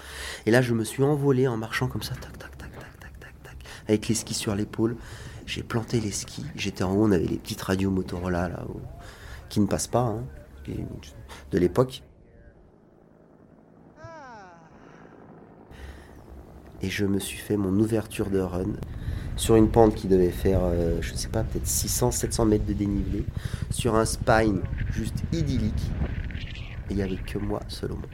Et 0.46 0.50
là, 0.50 0.62
je 0.62 0.74
me 0.74 0.82
suis 0.82 1.04
envolé 1.04 1.46
en 1.46 1.56
marchant 1.56 1.86
comme 1.86 2.02
ça, 2.02 2.14
tac, 2.16 2.36
tac, 2.38 2.56
tac, 2.58 2.72
tac, 2.72 2.98
tac, 2.98 3.20
tac, 3.20 3.42
tac, 3.42 3.56
avec 3.86 4.08
les 4.08 4.16
skis 4.16 4.34
sur 4.34 4.54
l'épaule. 4.54 4.96
J'ai 5.46 5.62
planté 5.62 6.00
les 6.00 6.10
skis, 6.10 6.44
j'étais 6.56 6.82
en 6.82 6.92
haut, 6.92 7.04
on 7.04 7.12
avait 7.12 7.26
les 7.26 7.38
petites 7.38 7.62
radios 7.62 7.90
Motorola, 7.90 8.48
là, 8.48 8.64
qui 9.48 9.60
ne 9.60 9.66
passent 9.66 9.86
pas, 9.86 10.00
hein, 10.00 10.24
de 11.52 11.58
l'époque. 11.58 12.02
Et 16.82 16.88
je 16.88 17.04
me 17.04 17.18
suis 17.18 17.38
fait 17.38 17.56
mon 17.56 17.78
ouverture 17.78 18.30
de 18.30 18.40
run 18.40 18.72
sur 19.36 19.56
une 19.56 19.68
pente 19.68 19.94
qui 19.94 20.06
devait 20.06 20.30
faire, 20.30 20.60
euh, 20.62 20.98
je 21.00 21.14
sais 21.14 21.28
pas, 21.28 21.42
peut-être 21.42 21.66
600, 21.66 22.10
700 22.10 22.44
mètres 22.46 22.66
de 22.66 22.72
dénivelé, 22.72 23.24
sur 23.70 23.94
un 23.94 24.04
spine 24.04 24.60
juste 24.90 25.22
idyllique. 25.32 25.90
Et 26.88 26.92
il 26.92 26.96
n'y 26.96 27.02
avait 27.02 27.16
que 27.16 27.38
moi 27.38 27.60
seul 27.68 27.92
au 27.92 27.96
monde. 27.96 28.06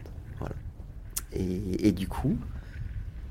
Et, 1.38 1.92
du 1.92 2.08
coup, 2.08 2.38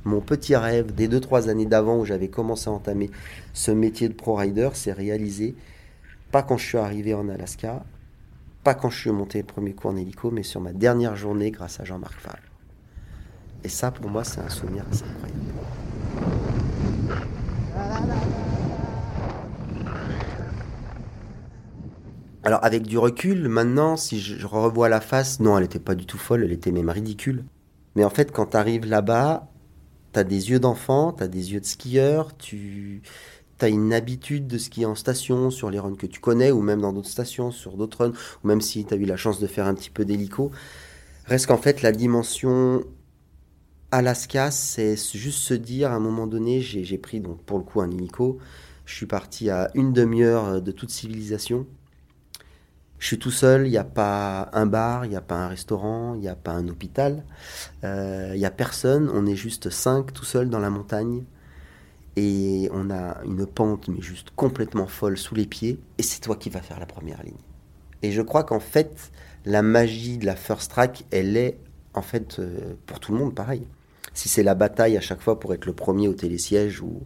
mon 0.03 0.21
petit 0.21 0.55
rêve 0.55 0.93
des 0.93 1.07
2-3 1.07 1.49
années 1.49 1.65
d'avant 1.65 1.97
où 1.97 2.05
j'avais 2.05 2.27
commencé 2.27 2.69
à 2.69 2.73
entamer 2.73 3.09
ce 3.53 3.71
métier 3.71 4.09
de 4.09 4.13
pro 4.13 4.35
rider 4.35 4.69
s'est 4.73 4.93
réalisé 4.93 5.55
pas 6.31 6.43
quand 6.43 6.57
je 6.57 6.65
suis 6.65 6.77
arrivé 6.77 7.13
en 7.13 7.29
Alaska, 7.29 7.83
pas 8.63 8.75
quand 8.75 8.89
je 8.89 8.99
suis 8.99 9.11
monté 9.11 9.39
le 9.39 9.45
premier 9.45 9.73
coup 9.73 9.87
en 9.87 9.95
hélico, 9.95 10.31
mais 10.31 10.43
sur 10.43 10.61
ma 10.61 10.73
dernière 10.73 11.15
journée 11.15 11.49
grâce 11.49 11.79
à 11.79 11.85
Jean-Marc 11.85 12.19
Favre. 12.19 12.54
Et 13.65 13.67
ça, 13.67 13.89
pour 13.89 14.11
moi, 14.11 14.23
c'est 14.23 14.41
un 14.41 14.49
souvenir 14.49 14.85
assez 14.91 15.05
incroyable. 15.05 15.39
Alors 22.43 22.63
avec 22.63 22.83
du 22.83 22.99
recul, 22.99 23.49
maintenant, 23.49 23.97
si 23.97 24.19
je 24.19 24.45
revois 24.45 24.87
la 24.87 25.01
face, 25.01 25.39
non, 25.39 25.57
elle 25.57 25.63
était 25.63 25.79
pas 25.79 25.95
du 25.95 26.05
tout 26.05 26.19
folle, 26.19 26.43
elle 26.43 26.51
était 26.51 26.71
même 26.71 26.91
ridicule. 26.91 27.43
Mais 27.95 28.03
en 28.03 28.11
fait, 28.11 28.31
quand 28.31 28.51
tu 28.51 28.57
arrives 28.57 28.85
là-bas, 28.85 29.49
t'as 30.11 30.23
des 30.23 30.51
yeux 30.51 30.59
d'enfant, 30.59 31.11
t'as 31.11 31.27
des 31.27 31.53
yeux 31.53 31.59
de 31.59 31.65
skieur, 31.65 32.37
tu 32.37 33.01
as 33.61 33.69
une 33.69 33.93
habitude 33.93 34.45
de 34.45 34.59
skier 34.59 34.85
en 34.85 34.93
station 34.93 35.49
sur 35.49 35.71
les 35.71 35.79
runs 35.79 35.95
que 35.95 36.05
tu 36.05 36.19
connais, 36.19 36.51
ou 36.51 36.61
même 36.61 36.81
dans 36.81 36.93
d'autres 36.93 37.09
stations, 37.09 37.49
sur 37.49 37.77
d'autres 37.77 38.05
runs, 38.05 38.13
ou 38.43 38.47
même 38.47 38.61
si 38.61 38.85
tu 38.85 38.93
as 38.93 38.97
eu 38.97 39.05
la 39.05 39.17
chance 39.17 39.39
de 39.39 39.47
faire 39.47 39.65
un 39.65 39.73
petit 39.73 39.89
peu 39.89 40.05
d'hélico. 40.05 40.51
Reste 41.25 41.47
qu'en 41.47 41.57
fait, 41.57 41.81
la 41.81 41.91
dimension 41.91 42.83
Alaska, 43.97 44.51
c'est 44.51 44.97
juste 44.97 45.39
se 45.39 45.53
dire, 45.53 45.93
à 45.93 45.95
un 45.95 45.99
moment 45.99 46.27
donné, 46.27 46.59
j'ai 46.59 46.97
pris 46.97 47.21
donc 47.21 47.41
pour 47.43 47.57
le 47.57 47.63
coup 47.63 47.79
un 47.79 47.89
hélico, 47.89 48.39
je 48.85 48.93
suis 48.93 49.05
parti 49.05 49.49
à 49.49 49.71
une 49.73 49.93
demi-heure 49.93 50.61
de 50.61 50.71
toute 50.73 50.89
civilisation. 50.89 51.65
Je 52.99 53.07
suis 53.07 53.17
tout 53.17 53.31
seul, 53.31 53.67
il 53.67 53.71
n'y 53.71 53.77
a 53.77 53.85
pas 53.85 54.49
un 54.51 54.65
bar, 54.65 55.05
il 55.05 55.11
n'y 55.11 55.15
a 55.15 55.21
pas 55.21 55.35
un 55.35 55.47
restaurant, 55.47 56.13
il 56.13 56.19
n'y 56.19 56.27
a 56.27 56.35
pas 56.35 56.51
un 56.51 56.67
hôpital, 56.67 57.23
euh, 57.85 58.31
il 58.33 58.39
n'y 58.39 58.45
a 58.45 58.51
personne, 58.51 59.09
on 59.13 59.25
est 59.25 59.37
juste 59.37 59.69
cinq 59.69 60.11
tout 60.11 60.25
seuls 60.25 60.49
dans 60.49 60.59
la 60.59 60.69
montagne 60.69 61.23
et 62.17 62.67
on 62.73 62.89
a 62.89 63.23
une 63.23 63.45
pente 63.45 63.87
mais 63.87 64.01
juste 64.01 64.29
complètement 64.35 64.87
folle 64.87 65.17
sous 65.17 65.35
les 65.35 65.45
pieds 65.45 65.79
et 65.97 66.03
c'est 66.03 66.19
toi 66.19 66.35
qui 66.35 66.49
vas 66.49 66.61
faire 66.61 66.81
la 66.81 66.85
première 66.85 67.23
ligne. 67.23 67.33
Et 68.01 68.11
je 68.11 68.21
crois 68.21 68.43
qu'en 68.43 68.59
fait, 68.59 69.11
la 69.45 69.61
magie 69.61 70.17
de 70.17 70.25
la 70.25 70.35
first 70.35 70.69
track, 70.71 71.05
elle 71.11 71.37
est 71.37 71.57
en 71.93 72.01
fait 72.01 72.39
euh, 72.39 72.75
pour 72.87 72.99
tout 72.99 73.13
le 73.13 73.19
monde 73.19 73.33
pareil. 73.33 73.65
Si 74.15 74.27
c'est 74.27 74.41
la 74.41 74.55
bataille 74.55 74.97
à 74.97 75.01
chaque 75.01 75.21
fois 75.21 75.39
pour 75.39 75.53
être 75.53 75.67
le 75.67 75.73
premier 75.73 76.07
au 76.07 76.13
télésiège 76.13 76.81
ou, 76.81 77.03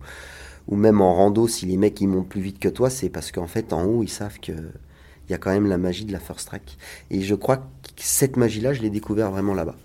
ou 0.68 0.78
même 0.78 1.02
en 1.02 1.14
rando, 1.14 1.48
si 1.48 1.66
les 1.66 1.76
mecs 1.76 2.00
ils 2.00 2.08
montent 2.08 2.30
plus 2.30 2.42
vite 2.42 2.60
que 2.60 2.70
toi, 2.70 2.90
c'est 2.90 3.10
parce 3.10 3.34
qu'en 3.34 3.48
fait 3.48 3.74
en 3.74 3.84
haut 3.84 4.04
ils 4.04 4.10
savent 4.10 4.40
que 4.40 4.54
il 5.30 5.34
y 5.34 5.36
a 5.36 5.38
quand 5.38 5.52
même 5.52 5.68
la 5.68 5.78
magie 5.78 6.06
de 6.06 6.12
la 6.12 6.20
first 6.20 6.48
track. 6.48 6.78
Et 7.12 7.22
je 7.22 7.36
crois 7.36 7.58
que 7.58 7.64
cette 7.98 8.36
magie-là, 8.36 8.74
je 8.74 8.82
l'ai 8.82 8.90
découvert 8.90 9.30
vraiment 9.30 9.54
là-bas. 9.54 9.76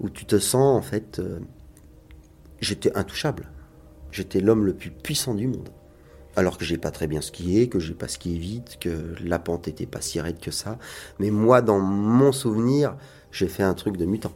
Où 0.00 0.08
tu 0.08 0.24
te 0.24 0.38
sens, 0.38 0.78
en 0.78 0.80
fait, 0.80 1.18
euh, 1.18 1.38
j'étais 2.58 2.96
intouchable. 2.96 3.50
J'étais 4.10 4.40
l'homme 4.40 4.64
le 4.64 4.72
plus 4.72 4.90
puissant 4.90 5.34
du 5.34 5.48
monde. 5.48 5.68
Alors 6.34 6.56
que 6.56 6.64
j'ai 6.64 6.78
pas 6.78 6.90
très 6.90 7.06
bien 7.06 7.20
skié, 7.20 7.68
que 7.68 7.78
j'ai 7.78 7.92
pas 7.92 8.08
skié 8.08 8.38
vite, 8.38 8.78
que 8.80 9.14
la 9.22 9.38
pente 9.38 9.68
était 9.68 9.86
pas 9.86 10.00
si 10.00 10.18
raide 10.18 10.40
que 10.40 10.50
ça. 10.50 10.78
Mais 11.18 11.30
moi, 11.30 11.60
dans 11.60 11.78
mon 11.78 12.32
souvenir, 12.32 12.96
j'ai 13.30 13.48
fait 13.48 13.64
un 13.64 13.74
truc 13.74 13.98
de 13.98 14.06
mutant. 14.06 14.32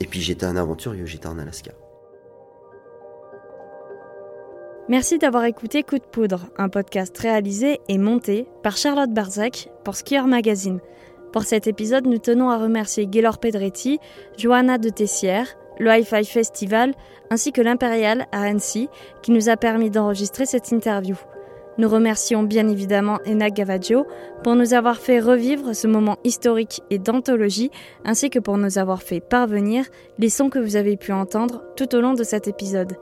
Et 0.00 0.06
puis 0.06 0.20
j'étais 0.20 0.46
un 0.46 0.56
aventurier, 0.56 1.06
j'étais 1.06 1.26
en 1.26 1.38
Alaska. 1.38 1.72
Merci 4.88 5.18
d'avoir 5.18 5.44
écouté 5.44 5.84
Coup 5.84 5.98
de 5.98 6.04
poudre, 6.04 6.46
un 6.58 6.68
podcast 6.68 7.16
réalisé 7.16 7.80
et 7.88 7.98
monté 7.98 8.48
par 8.62 8.76
Charlotte 8.76 9.12
Barzac 9.12 9.70
pour 9.84 9.94
Skier 9.94 10.22
Magazine. 10.26 10.80
Pour 11.32 11.44
cet 11.44 11.66
épisode, 11.66 12.06
nous 12.06 12.18
tenons 12.18 12.50
à 12.50 12.58
remercier 12.58 13.06
Gaylor 13.06 13.38
Pedretti, 13.38 14.00
Johanna 14.36 14.78
de 14.78 14.90
Tessière, 14.90 15.46
le 15.78 15.90
Hi-Fi 15.90 16.24
Festival 16.24 16.94
ainsi 17.30 17.52
que 17.52 17.62
l'Impérial 17.62 18.26
à 18.32 18.42
Annecy 18.42 18.88
qui 19.22 19.30
nous 19.30 19.48
a 19.48 19.56
permis 19.56 19.90
d'enregistrer 19.90 20.44
cette 20.44 20.70
interview. 20.72 21.16
Nous 21.78 21.88
remercions 21.88 22.42
bien 22.42 22.68
évidemment 22.68 23.18
Ena 23.26 23.48
Gavaggio 23.48 24.06
pour 24.44 24.54
nous 24.54 24.74
avoir 24.74 24.98
fait 24.98 25.20
revivre 25.20 25.74
ce 25.74 25.86
moment 25.86 26.18
historique 26.22 26.82
et 26.90 26.98
d'anthologie, 26.98 27.70
ainsi 28.04 28.28
que 28.28 28.38
pour 28.38 28.58
nous 28.58 28.78
avoir 28.78 29.02
fait 29.02 29.20
parvenir 29.20 29.86
les 30.18 30.28
sons 30.28 30.50
que 30.50 30.58
vous 30.58 30.76
avez 30.76 30.96
pu 30.96 31.12
entendre 31.12 31.62
tout 31.76 31.94
au 31.94 32.00
long 32.00 32.12
de 32.12 32.24
cet 32.24 32.46
épisode. 32.46 32.96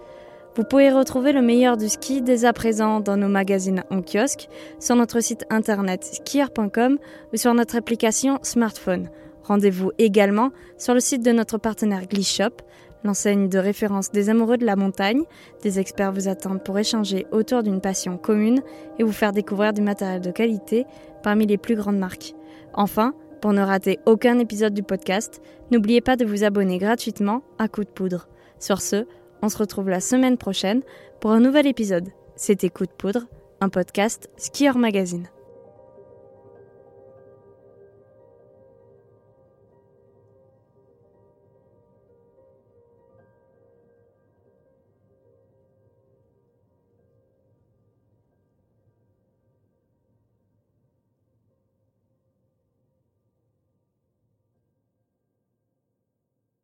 Vous 0.55 0.65
pouvez 0.65 0.91
retrouver 0.91 1.33
le 1.33 1.43
meilleur 1.43 1.77
du 1.77 1.89
ski 1.89 2.23
dès 2.23 2.45
à 2.45 2.53
présent 2.53 3.01
dans 3.01 3.17
nos 3.17 3.29
magazines 3.29 3.85
en 3.91 4.03
kiosque, 4.03 4.49
sur 4.79 4.95
notre 4.95 5.21
site 5.21 5.45
internet 5.51 6.05
skier.com 6.05 6.99
ou 7.33 7.37
sur 7.37 7.55
notre 7.55 7.77
application 7.77 8.39
smartphone. 8.43 9.09
Rendez-vous 9.45 9.91
également 9.99 10.51
sur 10.77 10.95
le 10.95 11.01
site 11.01 11.25
de 11.25 11.33
notre 11.33 11.59
partenaire 11.59 12.07
Glishop, 12.07 12.57
l'enseigne 13.05 13.49
de 13.49 13.59
référence 13.59 14.11
des 14.11 14.29
amoureux 14.29 14.57
de 14.57 14.67
la 14.67 14.77
montagne. 14.77 15.23
Des 15.63 15.79
experts 15.79 16.13
vous 16.13 16.29
attendent 16.29 16.63
pour 16.63 16.79
échanger 16.79 17.27
autour 17.33 17.63
d'une 17.63 17.81
passion 17.81 18.19
commune 18.19 18.63
et 18.99 19.03
vous 19.03 19.13
faire 19.13 19.33
découvrir 19.33 19.73
du 19.73 19.83
matériel 19.83 20.21
de 20.21 20.31
qualité 20.31 20.87
parmi 21.23 21.47
les 21.47 21.59
plus 21.59 21.77
grandes 21.77 21.99
marques. 21.99 22.35
Enfin, 22.75 23.15
pour 23.41 23.53
ne 23.53 23.63
rater 23.63 23.99
aucun 24.07 24.39
épisode 24.39 24.75
du 24.75 24.83
podcast, 24.83 25.41
n'oubliez 25.71 26.01
pas 26.01 26.17
de 26.17 26.25
vous 26.25 26.45
abonner 26.45 26.79
gratuitement 26.79 27.43
à 27.59 27.69
Coup 27.69 27.85
de 27.85 27.91
Poudre. 27.91 28.29
Sur 28.59 28.83
ce, 28.83 29.07
on 29.43 29.49
se 29.49 29.59
retrouve 29.59 29.89
la 29.89 30.01
semaine 30.01 30.37
prochaine 30.37 30.83
pour 31.21 31.31
un 31.31 31.41
nouvel 31.41 31.67
épisode. 31.67 32.09
C'était 32.37 32.71
Coup 32.71 32.87
de 32.87 32.93
Poudre, 32.93 33.27
un 33.61 33.69
podcast 33.69 34.29
Skieur 34.37 34.77
Magazine. 34.77 35.29